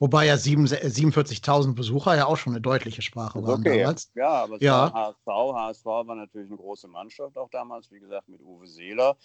Wobei 0.01 0.27
ja 0.27 0.35
47.000 0.35 1.75
Besucher 1.75 2.17
ja 2.17 2.27
auch 2.27 2.37
schon 2.37 2.55
eine 2.55 2.61
deutliche 2.63 3.03
Sprache 3.03 3.43
waren 3.43 3.61
okay, 3.61 3.81
damals. 3.81 4.11
Ja, 4.15 4.31
aber 4.31 4.57
es 4.57 4.63
ja. 4.63 4.93
war 4.93 5.15
HSV. 5.27 5.27
HSV 5.27 5.85
war 5.85 6.15
natürlich 6.15 6.49
eine 6.49 6.57
große 6.57 6.89
Mannschaft 6.89 7.37
auch 7.37 7.51
damals, 7.51 7.91
wie 7.93 8.01
gesagt, 8.01 8.29
mit 8.29 8.41
Uwe 8.41 8.67
Seeler. 8.67 9.17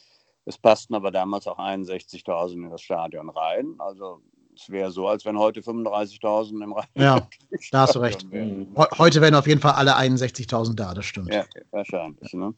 Es 0.43 0.57
passten 0.57 0.93
aber 0.93 1.11
damals 1.11 1.47
auch 1.47 1.57
61.000 1.57 2.53
in 2.53 2.69
das 2.69 2.81
Stadion 2.81 3.29
rein. 3.29 3.75
Also 3.79 4.21
es 4.53 4.69
wäre 4.69 4.91
so, 4.91 5.07
als 5.07 5.25
wenn 5.25 5.39
heute 5.39 5.61
35.000 5.61 6.63
im 6.63 6.73
Rhein. 6.73 6.85
Ja, 6.95 7.27
da 7.71 7.79
hast 7.79 7.95
du 7.95 7.99
recht. 7.99 8.29
Wären. 8.29 8.75
Heute 8.97 9.21
wären 9.21 9.33
auf 9.35 9.47
jeden 9.47 9.61
Fall 9.61 9.73
alle 9.73 9.97
61.000 9.97 10.75
da, 10.75 10.93
das 10.93 11.05
stimmt. 11.05 11.33
Ja, 11.33 11.45
wahrscheinlich. 11.71 12.33
Ne? 12.33 12.53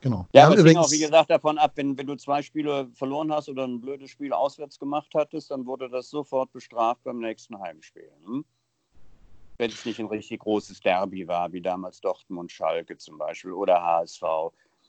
Genau. 0.00 0.26
Ja, 0.32 0.46
aber 0.46 0.56
es 0.56 0.64
hing 0.64 0.76
auch, 0.76 0.90
wie 0.90 0.98
gesagt, 0.98 1.30
davon 1.30 1.58
ab, 1.58 1.72
wenn, 1.76 1.96
wenn 1.96 2.06
du 2.06 2.16
zwei 2.16 2.42
Spiele 2.42 2.90
verloren 2.94 3.32
hast 3.32 3.48
oder 3.48 3.64
ein 3.64 3.80
blödes 3.80 4.10
Spiel 4.10 4.32
auswärts 4.32 4.78
gemacht 4.78 5.10
hattest, 5.14 5.50
dann 5.50 5.66
wurde 5.66 5.88
das 5.88 6.10
sofort 6.10 6.52
bestraft 6.52 7.02
beim 7.04 7.18
nächsten 7.18 7.58
Heimspiel. 7.60 8.10
Hm? 8.24 8.44
Wenn 9.58 9.70
es 9.70 9.84
nicht 9.84 10.00
ein 10.00 10.06
richtig 10.06 10.40
großes 10.40 10.80
Derby 10.80 11.28
war, 11.28 11.52
wie 11.52 11.60
damals 11.60 12.00
Dortmund, 12.00 12.50
Schalke 12.50 12.96
zum 12.96 13.18
Beispiel 13.18 13.52
oder 13.52 13.82
HSV. 13.82 14.22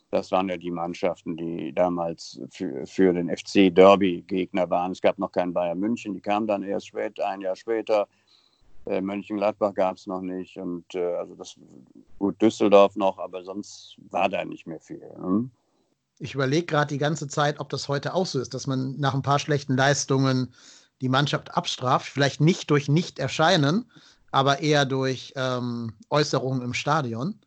Das 0.09 0.31
waren 0.31 0.47
ja 0.47 0.57
die 0.57 0.71
Mannschaften, 0.71 1.35
die 1.35 1.73
damals 1.73 2.39
für, 2.49 2.85
für 2.85 3.13
den 3.13 3.35
FC 3.35 3.73
Derby-Gegner 3.73 4.69
waren. 4.69 4.91
Es 4.91 5.01
gab 5.01 5.17
noch 5.17 5.31
keinen 5.31 5.53
Bayern 5.53 5.79
München, 5.79 6.13
die 6.13 6.21
kamen 6.21 6.47
dann 6.47 6.63
erst 6.63 6.87
später, 6.87 7.27
ein 7.27 7.41
Jahr 7.41 7.55
später. 7.55 8.07
Äh, 8.85 9.01
Mönchengladbach 9.01 9.73
gab 9.73 9.97
es 9.97 10.07
noch 10.07 10.21
nicht 10.21 10.57
und 10.57 10.93
äh, 10.93 11.15
also 11.15 11.35
das 11.35 11.55
gut 12.19 12.41
Düsseldorf 12.41 12.95
noch, 12.95 13.17
aber 13.17 13.43
sonst 13.43 13.95
war 14.09 14.27
da 14.27 14.43
nicht 14.43 14.67
mehr 14.67 14.79
viel. 14.79 14.99
Ne? 15.19 15.49
Ich 16.19 16.35
überlege 16.35 16.65
gerade 16.65 16.93
die 16.93 16.97
ganze 16.97 17.27
Zeit, 17.27 17.59
ob 17.59 17.69
das 17.69 17.87
heute 17.87 18.13
auch 18.13 18.25
so 18.25 18.39
ist, 18.39 18.53
dass 18.53 18.67
man 18.67 18.97
nach 18.97 19.13
ein 19.13 19.21
paar 19.21 19.39
schlechten 19.39 19.77
Leistungen 19.77 20.53
die 21.01 21.09
Mannschaft 21.09 21.55
abstraft, 21.55 22.07
vielleicht 22.07 22.41
nicht 22.41 22.69
durch 22.69 22.87
Nicht-Erscheinen, 22.87 23.89
aber 24.31 24.59
eher 24.59 24.85
durch 24.85 25.33
ähm, 25.35 25.93
Äußerungen 26.09 26.61
im 26.61 26.73
Stadion. 26.73 27.39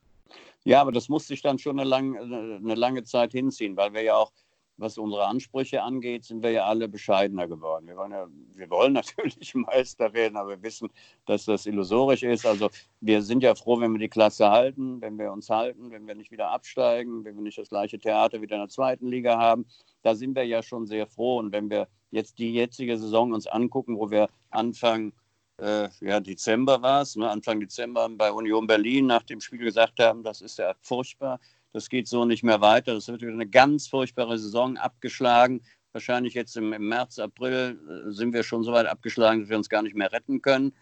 Ja, 0.65 0.81
aber 0.81 0.93
das 0.93 1.09
musste 1.09 1.33
ich 1.35 1.43
dann 1.43 1.59
schon 1.59 1.79
eine, 1.79 1.89
lang, 1.89 2.17
eine 2.17 2.75
lange 2.75 3.05
Zeit 3.05 3.33
hinziehen, 3.33 3.77
weil 3.77 3.93
wir 3.93 4.03
ja 4.03 4.17
auch 4.17 4.33
was 4.79 4.99
unsere 4.99 5.27
Ansprüche 5.27 5.83
angeht, 5.83 6.25
sind 6.25 6.43
wir 6.43 6.51
ja 6.51 6.67
alle 6.67 6.89
bescheidener 6.89 7.49
geworden. 7.49 7.87
Wir 7.87 7.97
wollen, 7.97 8.13
ja, 8.13 8.27
wir 8.55 8.71
wollen 8.71 8.93
natürlich 8.95 9.55
Meister 9.55 10.13
werden, 10.13 10.37
aber 10.37 10.51
wir 10.51 10.63
wissen, 10.63 10.91
dass 11.27 11.45
das 11.45 11.67
illusorisch 11.67 12.23
ist. 12.23 12.47
Also 12.47 12.71
wir 13.01 13.23
sind 13.23 13.43
ja 13.43 13.55
froh, 13.55 13.81
wenn 13.81 13.93
wir 13.93 13.99
die 13.99 14.09
Klasse 14.09 14.51
halten, 14.51 15.01
wenn 15.01 15.19
wir 15.19 15.33
uns 15.33 15.49
halten, 15.49 15.91
wenn 15.91 16.07
wir 16.07 16.15
nicht 16.15 16.31
wieder 16.31 16.51
absteigen, 16.51 17.25
wenn 17.25 17.37
wir 17.37 17.43
nicht 17.43 17.59
das 17.59 17.71
gleiche 17.71 17.99
Theater 17.99 18.41
wieder 18.43 18.57
in 18.57 18.63
der 18.63 18.69
zweiten 18.69 19.09
Liga 19.09 19.39
haben. 19.39 19.67
Da 20.03 20.15
sind 20.15 20.37
wir 20.37 20.45
ja 20.45 20.63
schon 20.63 20.87
sehr 20.87 21.07
froh. 21.07 21.39
Und 21.39 21.53
wenn 21.53 21.71
wir 21.71 21.89
jetzt 22.11 22.39
die 22.39 22.53
jetzige 22.53 22.99
Saison 22.99 23.33
uns 23.33 23.47
angucken, 23.47 23.99
wo 23.99 24.11
wir 24.11 24.29
Anfang 24.51 25.13
äh, 25.59 25.89
ja, 26.01 26.21
Dezember 26.21 26.83
war 26.83 27.03
es, 27.03 27.17
ne, 27.17 27.31
Anfang 27.31 27.61
Dezember 27.61 28.09
bei 28.11 28.31
Union 28.31 28.67
Berlin 28.67 29.07
nach 29.07 29.23
dem 29.23 29.41
Spiel 29.41 29.59
gesagt 29.59 30.01
haben, 30.01 30.23
das 30.23 30.43
ist 30.43 30.59
ja 30.59 30.75
furchtbar 30.83 31.41
das 31.77 31.91
geht 31.91 32.09
so 32.09 32.25
nicht 32.25 32.43
mehr 32.43 32.63
weiter. 32.63 32.95
Das 32.95 33.07
wird 33.09 33.21
wieder 33.21 33.33
eine 33.33 33.47
ganz 33.47 33.87
furchtbare 33.87 34.39
Saison 34.39 34.79
abgeschlagen. 34.79 35.61
Wahrscheinlich 35.93 36.33
jetzt 36.33 36.57
im, 36.57 36.73
im 36.73 36.89
März, 36.89 37.19
April 37.19 37.79
äh, 37.87 38.11
sind 38.13 38.33
wir 38.33 38.45
schon 38.45 38.65
so 38.65 38.73
weit 38.73 38.87
abgeschlagen, 38.87 39.41
dass 39.41 39.51
wir 39.51 39.59
uns 39.59 39.69
gar 39.69 39.83
nicht 39.83 39.95
mehr 39.95 40.11
retten 40.11 40.41
können. 40.41 40.73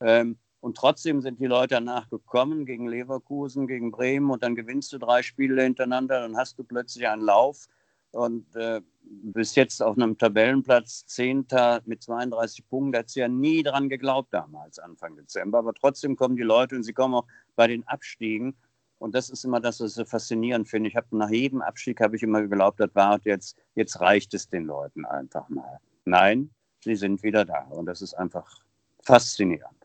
Ähm, 0.00 0.38
und 0.60 0.76
trotzdem 0.76 1.20
sind 1.22 1.40
die 1.40 1.46
Leute 1.46 1.74
danach 1.74 2.08
gekommen 2.08 2.66
gegen 2.66 2.86
Leverkusen, 2.86 3.66
gegen 3.66 3.90
Bremen 3.90 4.30
und 4.30 4.44
dann 4.44 4.54
gewinnst 4.54 4.92
du 4.92 4.98
drei 4.98 5.22
Spiele 5.22 5.60
hintereinander, 5.60 6.20
dann 6.20 6.36
hast 6.36 6.56
du 6.56 6.62
plötzlich 6.62 7.06
einen 7.08 7.22
Lauf 7.22 7.66
und 8.12 8.54
äh, 8.54 8.80
bis 9.02 9.56
jetzt 9.56 9.82
auf 9.82 9.96
einem 9.96 10.16
Tabellenplatz 10.16 11.04
Zehnter 11.06 11.82
mit 11.84 12.04
32 12.04 12.66
Punkten. 12.68 12.92
Da 12.92 13.00
hat 13.00 13.10
sie 13.10 13.20
ja 13.20 13.28
nie 13.28 13.64
dran 13.64 13.88
geglaubt 13.88 14.32
damals, 14.32 14.78
Anfang 14.78 15.16
Dezember. 15.16 15.58
Aber 15.58 15.74
trotzdem 15.74 16.14
kommen 16.14 16.36
die 16.36 16.44
Leute 16.44 16.76
und 16.76 16.84
sie 16.84 16.92
kommen 16.92 17.14
auch 17.14 17.26
bei 17.56 17.66
den 17.66 17.86
Abstiegen 17.88 18.56
Und 19.04 19.14
das 19.14 19.28
ist 19.28 19.44
immer 19.44 19.60
das, 19.60 19.80
was 19.80 19.90
ich 19.90 19.96
so 19.96 20.06
faszinierend 20.06 20.66
finde. 20.66 20.88
Ich 20.88 20.96
habe 20.96 21.06
nach 21.10 21.28
jedem 21.28 21.60
Abstieg 21.60 22.00
habe 22.00 22.16
ich 22.16 22.22
immer 22.22 22.40
geglaubt, 22.40 22.80
das 22.80 22.88
war 22.94 23.20
jetzt, 23.24 23.54
jetzt 23.74 24.00
reicht 24.00 24.32
es 24.32 24.48
den 24.48 24.64
Leuten 24.64 25.04
einfach 25.04 25.46
mal. 25.50 25.78
Nein, 26.06 26.48
sie 26.82 26.96
sind 26.96 27.22
wieder 27.22 27.44
da. 27.44 27.66
Und 27.68 27.84
das 27.84 28.00
ist 28.00 28.14
einfach 28.14 28.60
faszinierend. 29.02 29.76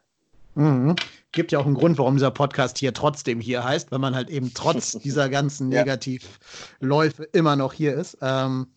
Mhm. 0.56 0.96
Gibt 1.34 1.52
ja 1.52 1.60
auch 1.60 1.66
einen 1.66 1.76
Grund, 1.76 1.98
warum 1.98 2.16
dieser 2.16 2.32
Podcast 2.32 2.78
hier 2.78 2.94
trotzdem 2.94 3.42
hier 3.42 3.62
heißt, 3.62 3.92
weil 3.92 4.00
man 4.00 4.16
halt 4.16 4.30
eben 4.30 4.54
trotz 4.54 4.92
dieser 5.04 5.28
ganzen. 5.28 5.68
Negativläufe 5.68 7.26
immer 7.34 7.58
noch 7.58 7.74
hier 7.74 7.96
ist. 7.96 8.18
Ähm, 8.22 8.68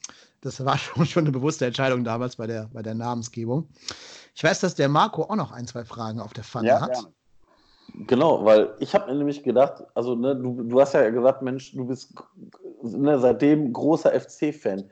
das 0.41 0.65
war 0.65 0.77
schon, 0.79 1.07
schon 1.07 1.23
eine 1.23 1.31
bewusste 1.31 1.67
Entscheidung 1.67 2.03
damals 2.03 2.35
bei 2.35 2.49
der, 2.49 2.69
bei 2.73 2.83
der 2.83 2.95
Namensgebung. 2.95 3.69
Ich 4.35 4.43
weiß, 4.43 4.59
dass 4.59 4.75
der 4.75 4.89
Marco 4.89 5.23
auch 5.23 5.37
noch 5.37 5.53
ein, 5.53 5.69
zwei 5.69 5.85
Fragen 5.85 6.19
auf 6.19 6.33
der 6.33 6.43
Pfanne 6.43 6.67
Ja, 6.67 6.81
hat. 6.81 6.95
gerne. 6.95 7.13
Genau, 7.95 8.45
weil 8.45 8.75
ich 8.79 8.95
habe 8.95 9.11
mir 9.11 9.19
nämlich 9.19 9.43
gedacht, 9.43 9.85
also 9.95 10.15
ne, 10.15 10.35
du, 10.35 10.63
du 10.63 10.81
hast 10.81 10.95
ja 10.95 11.11
gesagt, 11.11 11.43
Mensch, 11.43 11.73
du 11.73 11.87
bist 11.87 12.15
ne, 12.83 13.19
seitdem 13.19 13.73
großer 13.73 14.19
FC-Fan. 14.19 14.85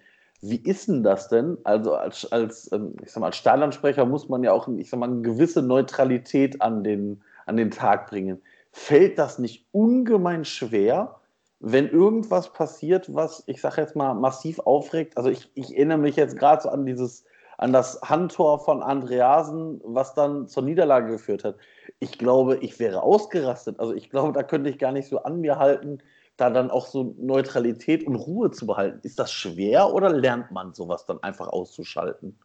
Wie 0.42 0.56
ist 0.56 0.88
denn 0.88 1.02
das 1.02 1.28
denn? 1.28 1.58
Also 1.64 1.94
als, 1.94 2.30
als, 2.30 2.70
ähm, 2.72 2.94
ich 3.02 3.10
sag 3.10 3.20
mal, 3.20 3.26
als 3.26 3.36
Stadionsprecher 3.36 4.04
muss 4.04 4.28
man 4.28 4.42
ja 4.42 4.52
auch, 4.52 4.68
ich 4.68 4.90
sag 4.90 5.00
mal, 5.00 5.10
eine 5.10 5.22
gewisse 5.22 5.62
Neutralität 5.62 6.60
an 6.60 6.84
den, 6.84 7.22
an 7.46 7.56
den 7.56 7.70
Tag 7.70 8.08
bringen. 8.10 8.40
Fällt 8.72 9.18
das 9.18 9.38
nicht 9.38 9.66
ungemein 9.72 10.44
schwer, 10.44 11.16
wenn 11.58 11.88
irgendwas 11.90 12.52
passiert, 12.52 13.14
was, 13.14 13.42
ich 13.46 13.60
sag 13.60 13.76
jetzt 13.76 13.96
mal, 13.96 14.14
massiv 14.14 14.60
aufregt? 14.60 15.16
Also 15.16 15.30
ich, 15.30 15.50
ich 15.54 15.76
erinnere 15.76 15.98
mich 15.98 16.16
jetzt 16.16 16.38
gerade 16.38 16.62
so 16.62 16.68
an 16.70 16.86
dieses, 16.86 17.24
an 17.60 17.74
das 17.74 18.00
Handtor 18.00 18.58
von 18.58 18.82
Andreasen, 18.82 19.82
was 19.84 20.14
dann 20.14 20.48
zur 20.48 20.62
Niederlage 20.62 21.12
geführt 21.12 21.44
hat. 21.44 21.56
Ich 21.98 22.16
glaube, 22.16 22.56
ich 22.56 22.78
wäre 22.78 23.02
ausgerastet. 23.02 23.78
Also 23.78 23.92
ich 23.92 24.08
glaube, 24.08 24.32
da 24.32 24.42
könnte 24.42 24.70
ich 24.70 24.78
gar 24.78 24.92
nicht 24.92 25.08
so 25.10 25.22
an 25.24 25.42
mir 25.42 25.58
halten, 25.58 25.98
da 26.38 26.48
dann 26.48 26.70
auch 26.70 26.86
so 26.86 27.14
Neutralität 27.18 28.06
und 28.06 28.16
Ruhe 28.16 28.50
zu 28.50 28.66
behalten. 28.66 29.00
Ist 29.02 29.18
das 29.18 29.30
schwer 29.30 29.92
oder 29.92 30.08
lernt 30.08 30.50
man 30.50 30.72
sowas 30.72 31.04
dann 31.04 31.22
einfach 31.22 31.48
auszuschalten? 31.48 32.38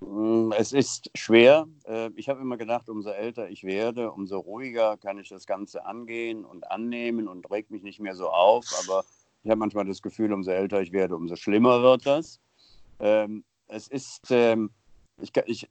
Mm, 0.00 0.52
Es 0.52 0.74
ist 0.74 1.10
schwer. 1.14 1.66
Äh, 1.86 2.10
Ich 2.16 2.28
habe 2.28 2.42
immer 2.42 2.58
gedacht, 2.58 2.90
umso 2.90 3.08
älter 3.08 3.48
ich 3.48 3.64
werde, 3.64 4.12
umso 4.12 4.38
ruhiger 4.38 4.98
kann 4.98 5.18
ich 5.18 5.30
das 5.30 5.46
Ganze 5.46 5.86
angehen 5.86 6.44
und 6.44 6.70
annehmen 6.70 7.26
und 7.26 7.50
regt 7.50 7.70
mich 7.70 7.82
nicht 7.82 8.00
mehr 8.00 8.14
so 8.14 8.28
auf. 8.28 8.66
Aber 8.84 9.02
ich 9.44 9.50
habe 9.50 9.60
manchmal 9.60 9.86
das 9.86 10.02
Gefühl, 10.02 10.30
umso 10.30 10.50
älter 10.50 10.82
ich 10.82 10.92
werde, 10.92 11.16
umso 11.16 11.36
schlimmer 11.36 11.80
wird 11.82 12.04
das. 12.04 12.38
Es 13.68 13.88
ist, 13.88 14.30
ähm, 14.30 14.70
ich, 15.20 15.32
ich, 15.46 15.68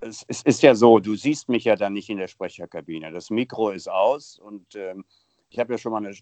es, 0.00 0.24
es 0.28 0.42
ist 0.42 0.62
ja 0.62 0.74
so, 0.74 0.98
du 0.98 1.16
siehst 1.16 1.48
mich 1.48 1.64
ja 1.64 1.76
dann 1.76 1.94
nicht 1.94 2.08
in 2.08 2.18
der 2.18 2.28
Sprecherkabine. 2.28 3.10
Das 3.12 3.30
Mikro 3.30 3.70
ist 3.70 3.88
aus 3.88 4.38
und 4.38 4.74
ähm, 4.74 5.04
ich 5.50 5.58
habe 5.58 5.72
ja 5.72 5.78
schon 5.78 5.92
mal 5.92 6.04
eine, 6.04 6.14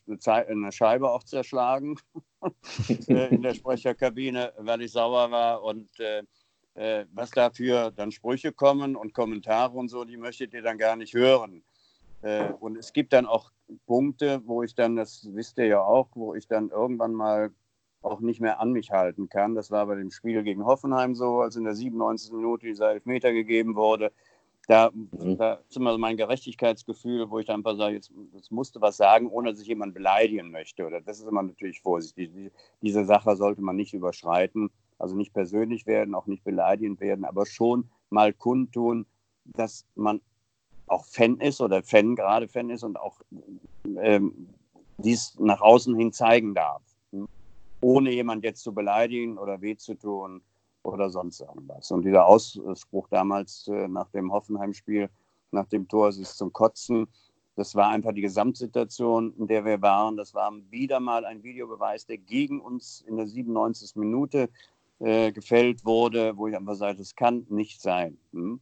eine 0.49 0.73
Scheibe 0.73 1.11
auch 1.11 1.25
zerschlagen 1.25 1.97
äh, 3.09 3.35
in 3.35 3.43
der 3.43 3.55
Sprecherkabine, 3.55 4.53
weil 4.59 4.83
ich 4.83 4.93
sauer 4.93 5.31
war 5.31 5.63
und 5.63 5.89
äh, 5.99 6.23
äh, 6.75 7.07
was 7.13 7.31
dafür 7.31 7.91
dann 7.91 8.13
Sprüche 8.13 8.53
kommen 8.53 8.97
und 8.97 9.15
Kommentare 9.15 9.77
und 9.77 9.89
so, 9.89 10.05
die 10.05 10.17
möchtet 10.17 10.55
ihr 10.55 10.63
dann 10.63 10.79
gar 10.79 10.97
nicht 10.97 11.15
hören. 11.15 11.63
Äh, 12.23 12.53
und 12.61 12.77
es 12.77 12.93
gibt 12.93 13.13
dann 13.13 13.27
auch 13.27 13.51
Punkte, 13.87 14.43
wo 14.45 14.63
ich 14.63 14.75
dann, 14.75 14.97
das 14.97 15.29
wisst 15.33 15.59
ihr 15.59 15.67
ja 15.67 15.81
auch, 15.81 16.09
wo 16.15 16.35
ich 16.35 16.47
dann 16.47 16.71
irgendwann 16.71 17.15
mal 17.15 17.51
auch 18.03 18.21
nicht 18.21 18.41
mehr 18.41 18.61
an 18.61 18.73
mich 18.73 18.91
halten 18.93 19.29
kann. 19.29 19.55
Das 19.55 19.71
war 19.71 19.87
bei 19.87 19.97
dem 19.97 20.11
Spiel 20.11 20.43
gegen 20.43 20.65
Hoffenheim 20.65 21.15
so, 21.15 21.41
als 21.41 21.57
in 21.57 21.65
der 21.65 21.75
97. 21.75 22.33
Minute 22.33 22.67
dieser 22.67 22.93
Elfmeter 22.93 23.33
gegeben 23.33 23.75
wurde. 23.75 24.13
Da, 24.69 24.91
da 25.39 25.61
ist 25.69 25.77
immer 25.77 25.93
so 25.93 25.99
mein 25.99 26.17
Gerechtigkeitsgefühl, 26.17 27.31
wo 27.31 27.39
ich 27.39 27.47
dann 27.47 27.61
einfach 27.61 27.77
sage, 27.77 27.95
jetzt, 27.95 28.11
jetzt 28.33 28.51
musst 28.51 28.75
du 28.75 28.81
was 28.81 28.97
sagen, 28.97 29.29
ohne 29.29 29.51
dass 29.51 29.61
ich 29.61 29.69
jemanden 29.69 29.95
beleidigen 29.95 30.51
möchte. 30.51 30.85
Oder 30.87 31.01
das 31.01 31.21
ist 31.21 31.27
immer 31.29 31.43
natürlich 31.43 31.81
vorsichtig. 31.81 32.33
Die- 32.35 32.51
Diese 32.83 33.05
Sache 33.05 33.37
sollte 33.37 33.63
man 33.63 33.77
nicht 33.77 33.95
überschreiten. 33.95 34.71
Also 34.99 35.15
nicht 35.15 35.33
persönlich 35.35 35.87
werden, 35.87 36.15
auch 36.15 36.27
nicht 36.27 36.43
beleidigend 36.43 37.01
werden, 37.01 37.25
aber 37.25 37.45
schon 37.47 37.91
mal 38.11 38.33
kundtun, 38.33 39.07
dass 39.45 39.85
man 39.95 40.21
auch 40.87 41.05
Fan 41.05 41.39
ist 41.39 41.61
oder 41.61 41.83
Fan 41.83 42.17
gerade 42.17 42.49
Fan 42.49 42.71
ist 42.71 42.83
und 42.83 42.99
auch 42.99 43.21
ähm, 43.99 44.49
dies 44.99 45.37
nach 45.39 45.61
außen 45.61 45.95
hin 45.97 46.13
zeigen 46.13 46.55
darf. 46.55 46.83
Ohne 47.81 48.11
jemand 48.11 48.45
jetzt 48.45 48.63
zu 48.63 48.73
beleidigen 48.73 49.39
oder 49.39 49.61
weh 49.61 49.77
zu 49.77 49.95
tun 49.95 50.43
oder 50.83 51.11
sonst 51.11 51.41
irgendwas. 51.41 51.91
Und 51.91 52.05
dieser 52.05 52.27
Ausspruch 52.27 53.09
damals 53.09 53.69
äh, 53.69 53.89
nach 53.89 54.09
dem 54.11 54.33
Hoffenheim-Spiel, 54.33 55.11
nach 55.51 55.67
dem 55.67 55.89
Tor, 55.89 56.09
es 56.09 56.19
ist 56.19 56.39
zum 56.39 56.53
Kotzen, 56.53 57.09
das 57.57 57.75
war 57.75 57.89
einfach 57.89 58.13
die 58.13 58.21
Gesamtsituation, 58.21 59.33
in 59.39 59.47
der 59.47 59.65
wir 59.65 59.81
waren. 59.81 60.17
Das 60.17 60.35
war 60.35 60.53
wieder 60.71 61.01
mal 61.01 61.25
ein 61.25 61.43
Videobeweis, 61.43 62.07
der 62.07 62.19
gegen 62.19 62.61
uns 62.61 63.03
in 63.07 63.17
der 63.17 63.27
97. 63.27 63.97
Minute 63.97 64.51
äh, 64.99 65.33
gefällt 65.33 65.85
wurde, 65.85 66.37
wo 66.37 66.49
ich 66.49 66.57
einfach 66.57 66.75
sage, 66.75 66.99
das 66.99 67.17
kann 67.17 67.47
nicht 67.49 67.81
sein. 67.81 68.19
Hm? 68.33 68.61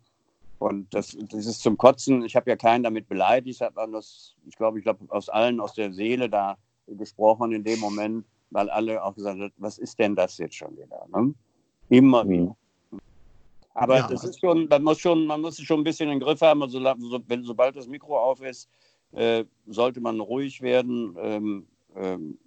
Und 0.61 0.95
das, 0.95 1.17
das 1.29 1.47
ist 1.47 1.61
zum 1.61 1.77
Kotzen. 1.77 2.25
Ich 2.25 2.37
habe 2.37 2.49
ja 2.49 2.57
keinen 2.57 2.85
damit 2.85 3.09
beleidigt. 3.09 3.57
Ich 3.57 3.63
habe 3.63 3.91
das, 3.91 4.37
ich 4.47 4.57
glaube, 4.57 4.79
ich 4.79 4.85
glaube, 4.85 5.05
aus 5.09 5.29
allen 5.29 5.61
aus 5.61 5.75
der 5.75 5.93
Seele 5.93 6.31
da 6.31 6.57
gesprochen 6.87 7.53
in 7.53 7.65
dem 7.65 7.81
Moment, 7.81 8.25
weil 8.55 8.71
alle 8.71 9.03
auch 9.03 9.15
gesagt 9.15 9.41
haben, 9.41 9.53
was 9.59 9.79
ist 9.79 9.99
denn 9.99 10.15
das 10.15 10.39
jetzt 10.39 10.55
schon 10.55 10.77
wieder? 10.77 11.07
Ne? 11.13 11.35
Immer 11.91 12.27
wieder. 12.27 12.57
Aber 13.75 13.97
Ja, 13.97 14.09
das 14.09 14.23
ist 14.23 14.41
schon, 14.41 14.69
man 14.69 14.85
muss 14.85 15.01
schon, 15.01 15.27
man 15.27 15.41
muss 15.41 15.61
schon 15.61 15.81
ein 15.81 15.85
bisschen 15.85 16.09
im 16.09 16.21
Griff 16.21 16.41
haben. 16.41 16.63
Also, 16.63 16.81
so, 16.81 17.21
wenn, 17.27 17.43
sobald 17.43 17.75
das 17.75 17.89
Mikro 17.89 18.17
auf 18.17 18.41
ist, 18.41 18.69
äh, 19.13 19.45
sollte 19.67 20.01
man 20.01 20.21
ruhig 20.21 20.63
werden. 20.63 21.17
Ähm, 21.19 21.67
ähm, 21.97 22.39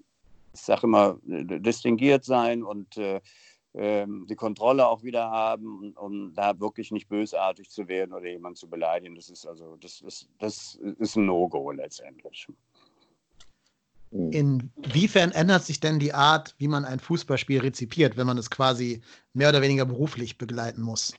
ich 0.53 0.61
sage 0.61 0.87
immer, 0.87 1.19
äh, 1.29 1.59
distinguiert 1.59 2.23
sein 2.23 2.63
und 2.63 2.95
äh, 2.95 3.19
ähm, 3.73 4.25
die 4.29 4.35
Kontrolle 4.35 4.87
auch 4.87 5.03
wieder 5.03 5.29
haben, 5.29 5.93
um, 5.97 6.05
um 6.05 6.33
da 6.33 6.57
wirklich 6.57 6.91
nicht 6.91 7.09
bösartig 7.09 7.69
zu 7.69 7.89
werden 7.89 8.13
oder 8.13 8.29
jemanden 8.29 8.55
zu 8.55 8.69
beleidigen. 8.69 9.15
Das 9.15 9.29
ist 9.29 9.45
also, 9.45 9.75
das 9.75 9.99
ist, 9.99 10.29
das 10.39 10.79
ist 10.99 11.17
ein 11.17 11.25
No-Go 11.25 11.71
letztendlich. 11.71 12.47
Inwiefern 14.31 15.31
ändert 15.31 15.63
sich 15.63 15.79
denn 15.79 15.99
die 15.99 16.13
Art, 16.13 16.55
wie 16.57 16.67
man 16.67 16.85
ein 16.85 16.99
Fußballspiel 16.99 17.59
rezipiert, 17.59 18.17
wenn 18.17 18.27
man 18.27 18.37
es 18.37 18.49
quasi 18.49 19.01
mehr 19.33 19.49
oder 19.49 19.61
weniger 19.61 19.85
beruflich 19.85 20.37
begleiten 20.37 20.81
muss? 20.81 21.13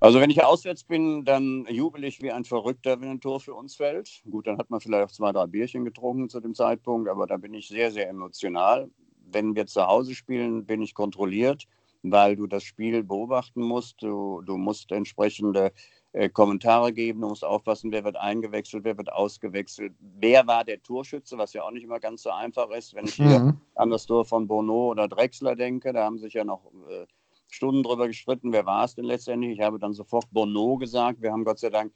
Also 0.00 0.20
wenn 0.20 0.28
ich 0.28 0.44
auswärts 0.44 0.84
bin, 0.84 1.24
dann 1.24 1.66
jubel 1.70 2.04
ich 2.04 2.20
wie 2.20 2.30
ein 2.30 2.44
Verrückter, 2.44 3.00
wenn 3.00 3.08
ein 3.08 3.20
Tor 3.20 3.40
für 3.40 3.54
uns 3.54 3.76
fällt. 3.76 4.20
Gut, 4.30 4.46
dann 4.46 4.58
hat 4.58 4.68
man 4.68 4.80
vielleicht 4.80 5.04
auch 5.04 5.10
zwei, 5.10 5.32
drei 5.32 5.46
Bierchen 5.46 5.84
getrunken 5.84 6.28
zu 6.28 6.40
dem 6.40 6.54
Zeitpunkt, 6.54 7.08
aber 7.08 7.26
da 7.26 7.38
bin 7.38 7.54
ich 7.54 7.68
sehr, 7.68 7.90
sehr 7.90 8.10
emotional. 8.10 8.90
Wenn 9.30 9.54
wir 9.54 9.66
zu 9.66 9.86
Hause 9.86 10.14
spielen, 10.14 10.66
bin 10.66 10.82
ich 10.82 10.92
kontrolliert, 10.92 11.64
weil 12.02 12.36
du 12.36 12.46
das 12.46 12.64
Spiel 12.64 13.02
beobachten 13.02 13.62
musst. 13.62 14.02
Du, 14.02 14.42
du 14.42 14.58
musst 14.58 14.92
entsprechende 14.92 15.72
äh, 16.14 16.28
Kommentare 16.28 16.92
geben, 16.92 17.20
du 17.20 17.28
musst 17.28 17.44
aufpassen, 17.44 17.90
wer 17.90 18.04
wird 18.04 18.16
eingewechselt, 18.16 18.84
wer 18.84 18.96
wird 18.96 19.12
ausgewechselt, 19.12 19.92
wer 19.98 20.46
war 20.46 20.64
der 20.64 20.80
Torschütze, 20.80 21.36
was 21.38 21.52
ja 21.52 21.64
auch 21.64 21.72
nicht 21.72 21.82
immer 21.82 21.98
ganz 21.98 22.22
so 22.22 22.30
einfach 22.30 22.70
ist. 22.70 22.94
Wenn 22.94 23.06
ich 23.06 23.14
hier 23.14 23.40
Mhm. 23.40 23.60
an 23.74 23.90
das 23.90 24.06
Tor 24.06 24.24
von 24.24 24.46
Bono 24.46 24.90
oder 24.90 25.08
Drexler 25.08 25.56
denke, 25.56 25.92
da 25.92 26.04
haben 26.04 26.18
sich 26.18 26.34
ja 26.34 26.44
noch 26.44 26.64
äh, 26.88 27.06
Stunden 27.50 27.82
drüber 27.82 28.06
gestritten, 28.06 28.52
wer 28.52 28.64
war 28.64 28.84
es 28.84 28.94
denn 28.94 29.04
letztendlich. 29.04 29.58
Ich 29.58 29.60
habe 29.60 29.78
dann 29.80 29.92
sofort 29.92 30.26
Bono 30.30 30.76
gesagt. 30.76 31.20
Wir 31.20 31.32
haben 31.32 31.44
Gott 31.44 31.58
sei 31.58 31.70
Dank 31.70 31.92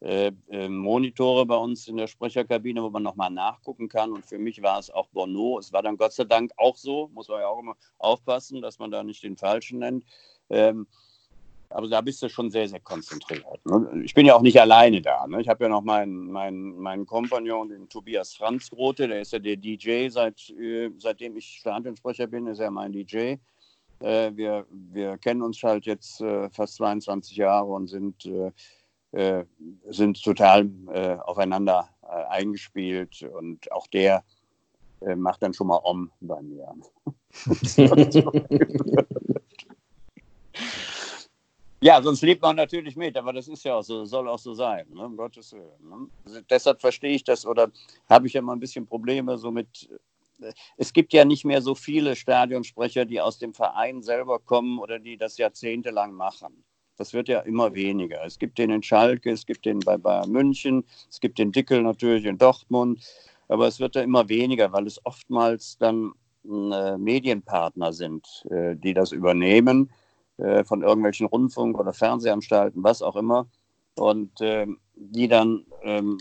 äh, 0.00 0.32
äh, 0.48 0.68
Monitore 0.68 1.46
bei 1.46 1.56
uns 1.56 1.86
in 1.86 1.96
der 1.96 2.08
Sprecherkabine, 2.08 2.82
wo 2.82 2.90
man 2.90 3.04
nochmal 3.04 3.30
nachgucken 3.30 3.88
kann. 3.88 4.12
Und 4.12 4.24
für 4.24 4.38
mich 4.38 4.62
war 4.62 4.80
es 4.80 4.90
auch 4.90 5.08
Bono. 5.08 5.58
Es 5.58 5.72
war 5.72 5.82
dann 5.82 5.96
Gott 5.96 6.12
sei 6.12 6.24
Dank 6.24 6.50
auch 6.56 6.76
so, 6.76 7.08
muss 7.14 7.28
man 7.28 7.40
ja 7.40 7.46
auch 7.46 7.60
immer 7.60 7.76
aufpassen, 7.98 8.62
dass 8.62 8.78
man 8.80 8.90
da 8.90 9.04
nicht 9.04 9.22
den 9.22 9.36
Falschen 9.36 9.78
nennt. 9.78 10.04
Ähm, 10.48 10.86
aber 11.70 11.88
da 11.88 12.00
bist 12.00 12.22
du 12.22 12.28
schon 12.28 12.50
sehr, 12.50 12.68
sehr 12.68 12.80
konzentriert. 12.80 13.64
Ne? 13.64 14.02
Ich 14.04 14.12
bin 14.12 14.26
ja 14.26 14.34
auch 14.34 14.42
nicht 14.42 14.60
alleine 14.60 15.00
da. 15.00 15.26
Ne? 15.26 15.40
Ich 15.40 15.48
habe 15.48 15.64
ja 15.64 15.70
noch 15.70 15.82
meinen, 15.82 16.30
meinen, 16.30 16.76
meinen 16.76 17.06
Kompagnon, 17.06 17.68
den 17.68 17.88
Tobias 17.88 18.34
Franzgrote, 18.34 19.06
der 19.06 19.20
ist 19.20 19.32
ja 19.32 19.38
der 19.38 19.56
DJ, 19.56 20.08
seit, 20.08 20.50
äh, 20.50 20.90
seitdem 20.98 21.36
ich 21.36 21.46
Stadionsprecher 21.46 22.26
bin, 22.26 22.48
ist 22.48 22.58
er 22.58 22.70
mein 22.70 22.92
DJ. 22.92 23.36
Äh, 24.00 24.32
wir, 24.34 24.66
wir 24.70 25.16
kennen 25.18 25.42
uns 25.42 25.62
halt 25.62 25.86
jetzt 25.86 26.20
äh, 26.20 26.50
fast 26.50 26.74
22 26.76 27.36
Jahre 27.36 27.66
und 27.66 27.86
sind, 27.86 28.26
äh, 28.26 28.50
äh, 29.12 29.44
sind 29.88 30.22
total 30.22 30.70
aufeinander 31.24 31.88
eingespielt. 32.28 33.22
Und 33.22 33.70
auch 33.70 33.86
der 33.86 34.24
macht 35.16 35.42
dann 35.42 35.54
schon 35.54 35.68
mal 35.68 35.80
Om 35.82 36.10
bei 36.20 36.42
mir. 36.42 36.74
Ja, 41.82 42.02
sonst 42.02 42.22
lebt 42.22 42.42
man 42.42 42.56
natürlich 42.56 42.96
mit, 42.96 43.16
aber 43.16 43.32
das 43.32 43.48
ist 43.48 43.64
ja 43.64 43.76
auch 43.76 43.82
so, 43.82 44.04
soll 44.04 44.28
auch 44.28 44.38
so 44.40 44.52
sein, 44.52 44.86
ne? 44.92 45.06
um 45.06 45.16
Gottes 45.16 45.52
Willen. 45.52 45.88
Ne? 45.88 46.08
Also 46.26 46.40
deshalb 46.50 46.80
verstehe 46.80 47.14
ich 47.14 47.24
das 47.24 47.46
oder 47.46 47.70
habe 48.08 48.26
ich 48.26 48.34
ja 48.34 48.42
mal 48.42 48.54
ein 48.54 48.60
bisschen 48.60 48.86
Probleme 48.86 49.38
so 49.38 49.50
mit. 49.52 49.88
äh, 50.42 50.52
Es 50.76 50.92
gibt 50.92 51.12
ja 51.14 51.24
nicht 51.24 51.44
mehr 51.46 51.62
so 51.62 51.74
viele 51.74 52.16
Stadionsprecher, 52.16 53.06
die 53.06 53.20
aus 53.20 53.38
dem 53.38 53.54
Verein 53.54 54.02
selber 54.02 54.40
kommen 54.40 54.78
oder 54.78 54.98
die 54.98 55.16
das 55.16 55.38
jahrzehntelang 55.38 56.12
machen. 56.14 56.64
Das 56.96 57.14
wird 57.14 57.28
ja 57.28 57.40
immer 57.40 57.74
weniger. 57.74 58.24
Es 58.26 58.38
gibt 58.38 58.58
den 58.58 58.70
in 58.70 58.82
Schalke, 58.82 59.30
es 59.30 59.46
gibt 59.46 59.64
den 59.64 59.78
bei 59.80 59.96
Bayern 59.96 60.30
München, 60.30 60.84
es 61.08 61.20
gibt 61.20 61.38
den 61.38 61.52
Dickel 61.52 61.82
natürlich 61.82 62.26
in 62.26 62.36
Dortmund. 62.38 63.02
aber 63.48 63.68
es 63.68 63.80
wird 63.80 63.94
ja 63.96 64.02
immer 64.02 64.28
weniger, 64.28 64.72
weil 64.72 64.86
es 64.86 65.00
oftmals 65.06 65.78
dann 65.78 66.12
äh, 66.44 66.98
Medienpartner 66.98 67.92
sind, 67.94 68.44
äh, 68.50 68.76
die 68.76 68.92
das 68.94 69.12
übernehmen 69.12 69.90
äh, 70.40 70.64
von 70.64 70.82
irgendwelchen 70.82 71.26
Rundfunk- 71.26 71.78
oder 71.78 71.92
Fernsehanstalten, 71.92 72.82
was 72.82 73.02
auch 73.02 73.16
immer, 73.16 73.46
und 73.96 74.32
ähm, 74.40 74.78
die 74.94 75.28
dann 75.28 75.64
ähm, 75.82 76.18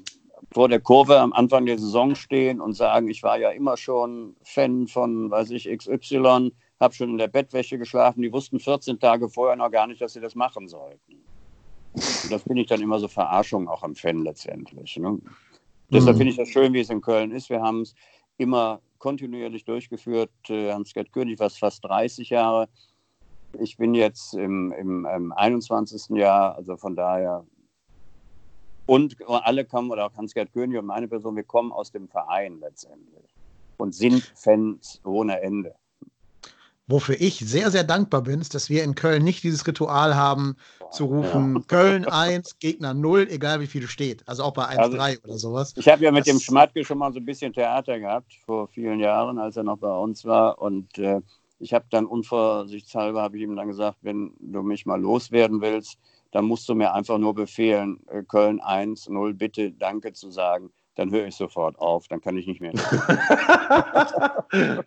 vor 0.52 0.70
der 0.70 0.80
Kurve 0.80 1.20
am 1.20 1.34
Anfang 1.34 1.66
der 1.66 1.78
Saison 1.78 2.16
stehen 2.16 2.62
und 2.62 2.74
sagen, 2.74 3.08
ich 3.10 3.24
war 3.24 3.38
ja 3.38 3.52
immer 3.52 3.78
schon 3.78 4.36
Fan 4.44 4.88
von, 4.88 5.30
weiß 5.30 5.52
ich, 5.52 5.70
XY, 5.70 6.52
habe 6.80 6.94
schon 6.94 7.10
in 7.10 7.18
der 7.18 7.28
Bettwäsche 7.28 7.78
geschlafen. 7.78 8.22
Die 8.22 8.32
wussten 8.32 8.60
14 8.60 9.00
Tage 9.00 9.30
vorher 9.30 9.56
noch 9.56 9.70
gar 9.70 9.88
nicht, 9.88 10.02
dass 10.02 10.14
sie 10.14 10.22
das 10.22 10.36
machen 10.36 10.68
sollten. 10.68 11.24
Und 11.94 12.32
das 12.32 12.44
finde 12.44 12.62
ich 12.62 12.68
dann 12.68 12.82
immer 12.82 13.00
so 13.00 13.08
Verarschung 13.08 13.68
auch 13.68 13.84
am 13.84 13.96
Fan 13.96 14.24
letztendlich. 14.24 14.98
Ne? 14.98 15.12
Mhm. 15.12 15.22
Deshalb 15.90 16.18
finde 16.18 16.32
ich 16.32 16.38
das 16.38 16.50
schön, 16.50 16.74
wie 16.74 16.80
es 16.80 16.90
in 16.90 17.02
Köln 17.02 17.32
ist. 17.32 17.50
Wir 17.50 17.62
haben 17.62 17.82
es 17.82 17.96
immer 18.38 18.80
kontinuierlich 19.00 19.66
durchgeführt. 19.66 20.32
Äh, 20.48 20.72
Hans-Gerd 20.72 21.12
König 21.12 21.40
war 21.40 21.48
es 21.48 21.58
fast 21.58 21.84
30 21.86 22.30
Jahre. 22.30 22.70
Ich 23.58 23.78
bin 23.78 23.94
jetzt 23.94 24.34
im, 24.34 24.72
im, 24.72 25.06
im 25.06 25.32
21. 25.32 26.18
Jahr, 26.18 26.56
also 26.56 26.78
von 26.78 26.96
daher 26.96 27.46
und 28.86 29.16
alle 29.28 29.66
kommen, 29.66 29.92
oder 29.92 30.08
auch 30.08 30.18
Hans-Gerd 30.18 30.52
König 30.52 30.80
und 30.80 30.86
meine 30.86 31.08
Person, 31.08 31.36
wir 31.36 31.44
kommen 31.44 31.72
aus 31.72 31.92
dem 31.92 32.08
Verein 32.08 32.60
letztendlich 32.60 33.36
und 33.78 33.94
sind 33.94 34.34
Fans 34.36 35.00
ohne 35.04 35.42
Ende. 35.42 35.76
Wofür 36.88 37.22
ich 37.22 37.38
sehr, 37.38 37.70
sehr 37.70 37.84
dankbar 37.84 38.24
bin, 38.24 38.42
ist, 38.42 38.56
dass 38.56 38.68
wir 38.68 38.84
in 38.84 38.96
Köln 38.96 39.24
nicht 39.24 39.44
dieses 39.44 39.68
Ritual 39.68 40.16
haben, 40.16 40.58
zu 40.92 41.06
rufen, 41.06 41.58
ja. 41.58 41.62
Köln 41.68 42.06
1, 42.06 42.58
Gegner 42.58 42.96
0, 42.96 43.28
egal 43.30 43.62
wie 43.62 43.68
viel 43.68 43.88
steht. 43.88 44.28
Also 44.28 44.42
auch 44.42 44.54
bei 44.54 44.64
1-3 44.64 44.98
also, 44.98 45.22
oder 45.24 45.38
sowas. 45.38 45.74
Ich 45.78 45.88
habe 45.88 46.04
ja 46.04 46.12
mit 46.12 46.22
das, 46.22 46.34
dem 46.34 46.40
Schmatke 46.40 46.84
schon 46.84 46.98
mal 46.98 47.14
so 47.14 47.20
ein 47.20 47.26
bisschen 47.26 47.54
Theater 47.54 48.00
gehabt, 48.00 48.34
vor 48.44 48.68
vielen 48.70 49.00
Jahren, 49.00 49.38
als 49.38 49.56
er 49.56 49.64
noch 49.64 49.78
bei 49.78 49.96
uns 49.96 50.26
war. 50.26 50.60
Und 50.60 50.98
äh, 50.98 51.22
ich 51.60 51.74
habe 51.74 51.86
dann 51.90 52.06
unvorsichtshalber, 52.06 53.22
habe 53.22 53.38
ich 53.38 53.44
ihm 53.44 53.56
dann 53.56 53.68
gesagt, 53.68 53.98
wenn 54.02 54.34
du 54.40 54.64
mich 54.64 54.86
mal 54.86 55.00
loswerden 55.00 55.62
willst, 55.62 55.98
dann 56.32 56.46
musst 56.46 56.70
du 56.70 56.76
mir 56.76 56.94
einfach 56.94 57.18
nur 57.18 57.34
befehlen, 57.34 58.00
äh, 58.08 58.24
Köln 58.24 58.62
1, 58.62 59.10
0, 59.10 59.34
bitte 59.34 59.72
Danke 59.72 60.14
zu 60.14 60.32
sagen. 60.32 60.72
Dann 60.96 61.12
höre 61.12 61.28
ich 61.28 61.36
sofort 61.36 61.78
auf, 61.80 62.08
dann 62.08 62.22
kann 62.22 62.38
ich 62.38 62.46
nicht 62.46 62.62
mehr. 62.62 62.74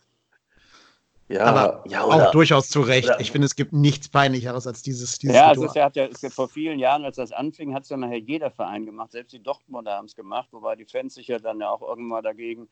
ja, 1.28 1.44
aber 1.44 1.82
ja, 1.88 2.04
auch 2.04 2.30
durchaus 2.32 2.68
zu 2.68 2.82
Recht. 2.82 3.08
Oder, 3.08 3.20
ich 3.20 3.32
finde, 3.32 3.46
es 3.46 3.56
gibt 3.56 3.72
nichts 3.72 4.08
Peinlicheres 4.08 4.66
als 4.66 4.82
dieses. 4.82 5.18
dieses 5.18 5.36
ja, 5.36 5.48
also 5.48 5.64
es 5.64 5.74
hat 5.74 5.96
ja 5.96 6.06
es 6.06 6.34
vor 6.34 6.48
vielen 6.48 6.78
Jahren, 6.78 7.04
als 7.04 7.16
das 7.16 7.32
anfing, 7.32 7.74
hat 7.74 7.84
es 7.84 7.88
ja 7.88 7.96
nachher 7.96 8.18
jeder 8.18 8.50
Verein 8.50 8.84
gemacht. 8.84 9.12
Selbst 9.12 9.32
die 9.32 9.42
Dortmunder 9.42 9.92
haben 9.92 10.04
es 10.04 10.14
gemacht, 10.14 10.48
wobei 10.52 10.76
die 10.76 10.84
Fans 10.84 11.14
sich 11.14 11.28
ja 11.28 11.38
dann 11.38 11.60
ja 11.60 11.70
auch 11.70 11.82
irgendwann 11.82 12.22
dagegen 12.22 12.68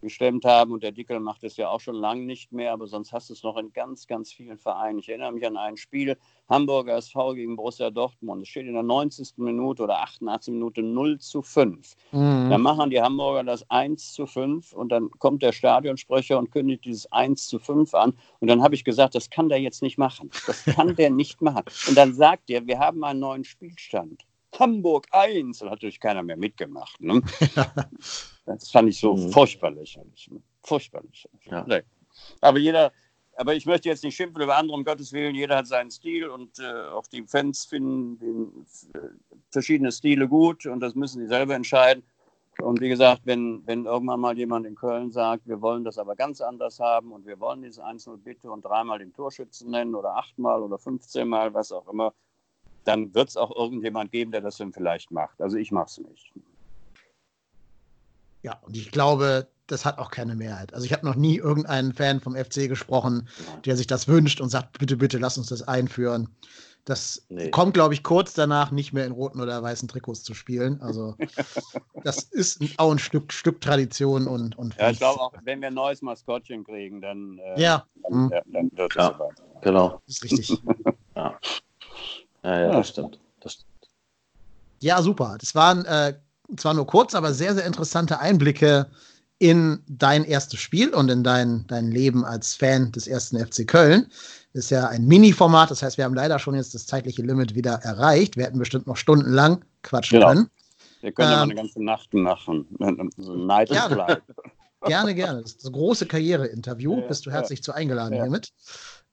gestemmt 0.00 0.44
haben. 0.44 0.72
Und 0.72 0.82
der 0.82 0.92
Dickel 0.92 1.20
macht 1.20 1.44
es 1.44 1.56
ja 1.56 1.68
auch 1.68 1.80
schon 1.80 1.94
lange 1.94 2.22
nicht 2.22 2.52
mehr, 2.52 2.72
aber 2.72 2.86
sonst 2.86 3.12
hast 3.12 3.30
du 3.30 3.34
es 3.34 3.42
noch 3.42 3.56
in 3.56 3.72
ganz, 3.72 4.06
ganz 4.06 4.32
vielen 4.32 4.58
Vereinen. 4.58 4.98
Ich 4.98 5.08
erinnere 5.08 5.32
mich 5.32 5.46
an 5.46 5.56
ein 5.56 5.76
Spiel, 5.76 6.16
Hamburger 6.48 6.96
SV 6.96 7.34
gegen 7.34 7.56
Borussia 7.56 7.90
Dortmund. 7.90 8.42
Es 8.42 8.48
steht 8.48 8.66
in 8.66 8.74
der 8.74 8.82
90. 8.82 9.34
Minute 9.38 9.82
oder 9.82 10.00
88. 10.02 10.54
Minute 10.54 10.82
0 10.82 11.18
zu 11.18 11.42
5. 11.42 11.94
Mhm. 12.12 12.50
Dann 12.50 12.60
machen 12.60 12.90
die 12.90 13.00
Hamburger 13.00 13.44
das 13.44 13.68
1 13.70 14.12
zu 14.12 14.26
5 14.26 14.72
und 14.72 14.90
dann 14.90 15.10
kommt 15.18 15.42
der 15.42 15.52
Stadionsprecher 15.52 16.38
und 16.38 16.50
kündigt 16.50 16.84
dieses 16.84 17.10
1 17.12 17.46
zu 17.46 17.58
5 17.58 17.94
an. 17.94 18.14
Und 18.40 18.48
dann 18.48 18.62
habe 18.62 18.74
ich 18.74 18.84
gesagt, 18.84 19.14
das 19.14 19.30
kann 19.30 19.48
der 19.48 19.60
jetzt 19.60 19.82
nicht 19.82 19.98
machen. 19.98 20.30
Das 20.46 20.64
kann 20.64 20.94
der 20.96 21.10
nicht 21.10 21.42
machen. 21.42 21.64
Und 21.88 21.96
dann 21.96 22.14
sagt 22.14 22.50
er, 22.50 22.66
wir 22.66 22.78
haben 22.78 23.02
einen 23.04 23.20
neuen 23.20 23.44
Spielstand. 23.44 24.24
Hamburg 24.58 25.06
1. 25.10 25.58
Da 25.58 25.66
hat 25.66 25.72
natürlich 25.72 26.00
keiner 26.00 26.22
mehr 26.22 26.36
mitgemacht. 26.36 27.00
Ne? 27.00 27.22
das 28.46 28.70
fand 28.70 28.88
ich 28.88 28.98
so 28.98 29.14
mhm. 29.14 29.30
furchtbar 29.30 29.70
lächerlich. 29.70 30.30
Furchtbar 30.62 31.02
lächerlich. 31.02 31.46
Ja. 31.46 31.64
Nee. 31.66 31.82
Aber 32.40 32.58
jeder, 32.58 32.92
aber 33.36 33.54
ich 33.54 33.66
möchte 33.66 33.88
jetzt 33.88 34.02
nicht 34.02 34.16
schimpfen 34.16 34.42
über 34.42 34.56
andere, 34.56 34.76
um 34.76 34.84
Gottes 34.84 35.12
Willen. 35.12 35.34
Jeder 35.34 35.56
hat 35.56 35.66
seinen 35.66 35.90
Stil 35.90 36.28
und 36.28 36.58
äh, 36.58 36.88
auch 36.88 37.06
die 37.06 37.22
Fans 37.26 37.66
finden 37.66 38.18
den, 38.18 38.66
äh, 38.94 39.08
verschiedene 39.50 39.92
Stile 39.92 40.28
gut 40.28 40.66
und 40.66 40.80
das 40.80 40.94
müssen 40.94 41.20
sie 41.20 41.28
selber 41.28 41.54
entscheiden. 41.54 42.02
Und 42.62 42.80
wie 42.80 42.88
gesagt, 42.88 43.22
wenn, 43.24 43.62
wenn 43.66 43.84
irgendwann 43.84 44.20
mal 44.20 44.36
jemand 44.38 44.66
in 44.66 44.74
Köln 44.74 45.12
sagt, 45.12 45.46
wir 45.46 45.60
wollen 45.60 45.84
das 45.84 45.98
aber 45.98 46.16
ganz 46.16 46.40
anders 46.40 46.80
haben 46.80 47.12
und 47.12 47.26
wir 47.26 47.38
wollen 47.38 47.60
dieses 47.60 47.82
1-0 47.82 48.16
bitte 48.16 48.50
und 48.50 48.64
dreimal 48.64 48.98
den 48.98 49.12
Torschützen 49.12 49.70
nennen 49.70 49.94
oder 49.94 50.16
achtmal 50.16 50.62
oder 50.62 50.78
15 50.78 51.28
Mal, 51.28 51.52
was 51.52 51.70
auch 51.70 51.86
immer, 51.88 52.14
dann 52.86 53.14
wird 53.14 53.28
es 53.28 53.36
auch 53.36 53.54
irgendjemand 53.54 54.12
geben, 54.12 54.32
der 54.32 54.40
das 54.40 54.56
dann 54.56 54.72
vielleicht 54.72 55.10
macht. 55.10 55.40
Also 55.40 55.56
ich 55.56 55.72
mache 55.72 55.86
es 55.86 55.98
nicht. 55.98 56.32
Ja, 58.42 58.60
und 58.62 58.76
ich 58.76 58.92
glaube, 58.92 59.48
das 59.66 59.84
hat 59.84 59.98
auch 59.98 60.10
keine 60.10 60.36
Mehrheit. 60.36 60.72
Also 60.72 60.86
ich 60.86 60.92
habe 60.92 61.04
noch 61.04 61.16
nie 61.16 61.36
irgendeinen 61.36 61.92
Fan 61.92 62.20
vom 62.20 62.36
FC 62.36 62.68
gesprochen, 62.68 63.28
der 63.64 63.76
sich 63.76 63.88
das 63.88 64.06
wünscht 64.06 64.40
und 64.40 64.50
sagt, 64.50 64.78
bitte, 64.78 64.96
bitte, 64.96 65.18
lass 65.18 65.36
uns 65.36 65.48
das 65.48 65.66
einführen. 65.66 66.28
Das 66.84 67.26
nee. 67.28 67.50
kommt, 67.50 67.74
glaube 67.74 67.94
ich, 67.94 68.04
kurz 68.04 68.32
danach 68.34 68.70
nicht 68.70 68.92
mehr 68.92 69.04
in 69.04 69.10
roten 69.10 69.40
oder 69.40 69.60
weißen 69.60 69.88
Trikots 69.88 70.22
zu 70.22 70.34
spielen. 70.34 70.80
Also 70.80 71.16
das 72.04 72.22
ist 72.22 72.60
auch 72.76 72.92
ein 72.92 73.00
Stück, 73.00 73.32
Stück 73.32 73.60
Tradition 73.60 74.28
und, 74.28 74.56
und 74.56 74.76
Ja, 74.76 74.90
ich 74.90 74.98
glaube 74.98 75.20
auch, 75.20 75.32
wenn 75.42 75.60
wir 75.60 75.66
ein 75.66 75.74
neues 75.74 76.00
Maskottchen 76.00 76.62
kriegen, 76.62 77.00
dann, 77.00 77.40
äh, 77.40 77.60
ja. 77.60 77.84
dann, 78.04 78.26
mhm. 78.26 78.30
ja, 78.32 78.42
dann 78.46 78.70
wird 78.72 78.92
es 78.92 78.96
ja, 78.96 79.18
Genau. 79.62 80.00
Das 80.06 80.16
ist 80.16 80.24
richtig. 80.24 80.62
ja. 81.16 81.36
Ja, 82.46 82.60
ja, 82.60 82.72
das 82.72 82.88
stimmt. 82.90 83.18
Das 83.40 83.54
stimmt. 83.54 83.66
Ja, 84.80 85.02
super. 85.02 85.36
Das 85.40 85.54
waren 85.54 85.84
äh, 85.84 86.14
zwar 86.56 86.74
nur 86.74 86.86
kurz, 86.86 87.14
aber 87.14 87.34
sehr, 87.34 87.54
sehr 87.54 87.66
interessante 87.66 88.20
Einblicke 88.20 88.86
in 89.38 89.82
dein 89.88 90.24
erstes 90.24 90.60
Spiel 90.60 90.94
und 90.94 91.10
in 91.10 91.24
dein, 91.24 91.66
dein 91.66 91.90
Leben 91.90 92.24
als 92.24 92.54
Fan 92.54 92.92
des 92.92 93.08
ersten 93.08 93.44
FC 93.44 93.66
Köln. 93.66 94.06
Das 94.54 94.64
ist 94.64 94.70
ja 94.70 94.86
ein 94.86 95.06
Mini-Format, 95.06 95.70
das 95.70 95.82
heißt, 95.82 95.98
wir 95.98 96.04
haben 96.04 96.14
leider 96.14 96.38
schon 96.38 96.54
jetzt 96.54 96.74
das 96.74 96.86
zeitliche 96.86 97.22
Limit 97.22 97.54
wieder 97.54 97.74
erreicht. 97.82 98.36
Wir 98.36 98.44
hätten 98.44 98.58
bestimmt 98.58 98.86
noch 98.86 98.96
stundenlang 98.96 99.64
quatschen 99.82 100.20
genau. 100.20 100.28
können. 100.28 100.50
Wir 101.00 101.12
können 101.12 101.28
ähm, 101.28 101.32
ja 101.32 101.36
mal 101.38 101.42
eine 101.42 101.54
ganze 101.54 101.84
Nacht 101.84 102.14
machen. 102.14 102.66
So 103.18 103.34
Night 103.34 103.68
gerne. 103.70 104.22
gerne, 104.86 105.14
gerne. 105.14 105.42
Das 105.42 105.52
ist 105.52 105.64
das 105.64 105.72
große 105.72 106.06
Karriere-Interview. 106.06 107.00
Ja, 107.00 107.08
Bist 107.08 107.26
du 107.26 107.30
herzlich 107.32 107.58
ja. 107.58 107.64
zu 107.64 107.72
eingeladen 107.72 108.14
ja. 108.14 108.22
hiermit. 108.22 108.52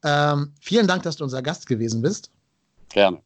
Ähm, 0.03 0.53
vielen 0.61 0.87
Dank, 0.87 1.03
dass 1.03 1.17
du 1.17 1.23
unser 1.23 1.41
Gast 1.41 1.65
gewesen 1.67 2.01
bist. 2.01 2.29
Gerne. 2.93 3.21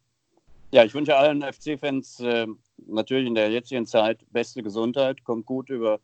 Ja, 0.71 0.83
ich 0.83 0.93
wünsche 0.93 1.15
allen 1.15 1.41
FC-Fans 1.41 2.19
äh, 2.21 2.47
natürlich 2.87 3.27
in 3.27 3.35
der 3.35 3.51
jetzigen 3.51 3.85
Zeit 3.85 4.19
beste 4.31 4.63
Gesundheit, 4.63 5.23
kommt 5.23 5.45
gut 5.45 5.69
über 5.69 5.99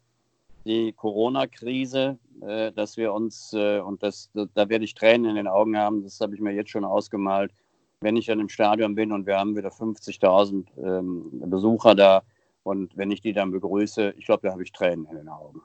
die 0.65 0.93
Corona-Krise, 0.93 2.17
äh, 2.41 2.71
dass 2.71 2.95
wir 2.97 3.13
uns, 3.13 3.54
äh, 3.54 3.80
und 3.80 4.04
das, 4.04 4.30
da 4.34 4.69
werde 4.69 4.86
ich 4.86 4.93
Tränen 4.95 5.32
in 5.32 5.36
den 5.36 5.47
Augen 5.47 5.78
haben, 5.78 6.04
das 6.04 6.19
habe 6.21 6.36
ich 6.36 6.41
mir 6.41 6.54
jetzt 6.54 6.71
schon 6.71 6.86
ausgemalt, 6.86 7.52
wenn 8.02 8.15
ich 8.15 8.28
dann 8.28 8.39
im 8.39 8.49
Stadion 8.49 8.95
bin 8.95 9.12
und 9.12 9.26
wir 9.26 9.38
haben 9.38 9.56
wieder 9.56 9.69
50.000 9.69 10.65
ähm, 10.78 11.30
Besucher 11.49 11.95
da 11.95 12.23
und 12.63 12.95
wenn 12.97 13.12
ich 13.12 13.21
die 13.21 13.34
dann 13.34 13.52
begrüße, 13.52 14.13
ich 14.17 14.26
glaube, 14.26 14.47
da 14.47 14.54
habe 14.54 14.63
ich 14.63 14.71
Tränen 14.71 15.06
in 15.06 15.17
den 15.17 15.30
Augen. 15.30 15.62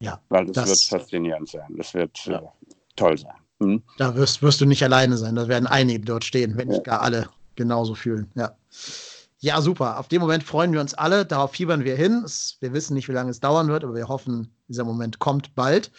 Ja. 0.00 0.20
Weil 0.28 0.46
das, 0.46 0.54
das 0.54 0.68
wird 0.68 1.00
faszinierend 1.00 1.48
sein, 1.48 1.74
das 1.76 1.94
wird 1.94 2.24
ja. 2.26 2.40
Äh, 2.40 2.48
toll 2.96 3.16
sein. 3.16 3.36
Hm? 3.64 3.82
Da 3.98 4.14
wirst, 4.16 4.42
wirst 4.42 4.60
du 4.60 4.66
nicht 4.66 4.82
alleine 4.82 5.16
sein. 5.16 5.34
Da 5.34 5.48
werden 5.48 5.66
einige 5.66 6.04
dort 6.04 6.24
stehen, 6.24 6.56
wenn 6.56 6.68
nicht 6.68 6.84
gar 6.84 7.02
alle 7.02 7.28
genauso 7.56 7.94
fühlen. 7.94 8.30
Ja. 8.34 8.56
Ja, 9.40 9.60
super. 9.60 9.98
Auf 9.98 10.08
den 10.08 10.22
Moment 10.22 10.42
freuen 10.42 10.72
wir 10.72 10.80
uns 10.80 10.94
alle. 10.94 11.26
Darauf 11.26 11.52
fiebern 11.52 11.84
wir 11.84 11.96
hin. 11.96 12.22
Es, 12.24 12.56
wir 12.60 12.72
wissen 12.72 12.94
nicht, 12.94 13.08
wie 13.08 13.12
lange 13.12 13.30
es 13.30 13.40
dauern 13.40 13.68
wird, 13.68 13.84
aber 13.84 13.94
wir 13.94 14.08
hoffen, 14.08 14.50
dieser 14.68 14.84
Moment 14.84 15.18
kommt 15.18 15.54
bald. 15.54 15.90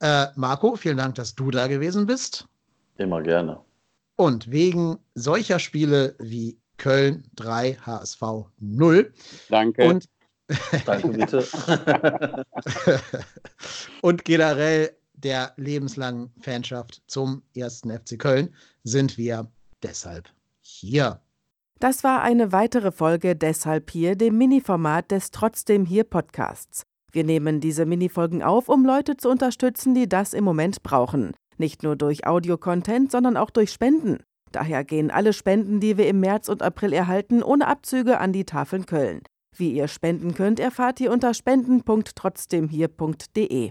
Äh, 0.00 0.26
Marco, 0.36 0.76
vielen 0.76 0.96
Dank, 0.96 1.16
dass 1.16 1.34
du 1.34 1.50
da 1.50 1.66
gewesen 1.66 2.06
bist. 2.06 2.46
Immer 2.96 3.20
gerne. 3.22 3.58
Und 4.14 4.50
wegen 4.52 4.98
solcher 5.14 5.58
Spiele 5.58 6.14
wie 6.20 6.56
Köln 6.76 7.24
3, 7.34 7.78
HSV 7.84 8.22
0. 8.60 9.12
Danke. 9.48 9.84
Und 9.84 10.08
Danke, 10.86 11.08
bitte. 11.08 11.46
und 14.02 14.24
generell 14.24 14.96
der 15.22 15.52
lebenslangen 15.56 16.30
Fanschaft 16.40 17.02
zum 17.06 17.42
ersten 17.54 17.90
FC 17.90 18.18
Köln 18.18 18.54
sind 18.84 19.18
wir 19.18 19.50
deshalb 19.82 20.30
hier. 20.60 21.20
Das 21.80 22.02
war 22.02 22.22
eine 22.22 22.52
weitere 22.52 22.90
Folge 22.90 23.36
Deshalb 23.36 23.90
hier, 23.90 24.16
dem 24.16 24.36
Mini-Format 24.36 25.12
des 25.12 25.30
Trotzdem 25.30 25.86
hier 25.86 26.04
Podcasts. 26.04 26.82
Wir 27.12 27.24
nehmen 27.24 27.60
diese 27.60 27.86
Minifolgen 27.86 28.42
auf, 28.42 28.68
um 28.68 28.84
Leute 28.84 29.16
zu 29.16 29.30
unterstützen, 29.30 29.94
die 29.94 30.08
das 30.08 30.34
im 30.34 30.44
Moment 30.44 30.82
brauchen. 30.82 31.32
Nicht 31.56 31.82
nur 31.82 31.96
durch 31.96 32.26
Audio-Content, 32.26 33.10
sondern 33.10 33.36
auch 33.36 33.50
durch 33.50 33.72
Spenden. 33.72 34.18
Daher 34.52 34.84
gehen 34.84 35.10
alle 35.10 35.32
Spenden, 35.32 35.80
die 35.80 35.96
wir 35.96 36.06
im 36.08 36.20
März 36.20 36.48
und 36.48 36.62
April 36.62 36.92
erhalten, 36.92 37.42
ohne 37.42 37.66
Abzüge 37.66 38.18
an 38.18 38.32
die 38.32 38.44
Tafeln 38.44 38.86
Köln. 38.86 39.22
Wie 39.56 39.72
ihr 39.72 39.88
spenden 39.88 40.34
könnt, 40.34 40.60
erfahrt 40.60 41.00
ihr 41.00 41.10
unter 41.10 41.34
spenden.trotzdemhier.de. 41.34 43.66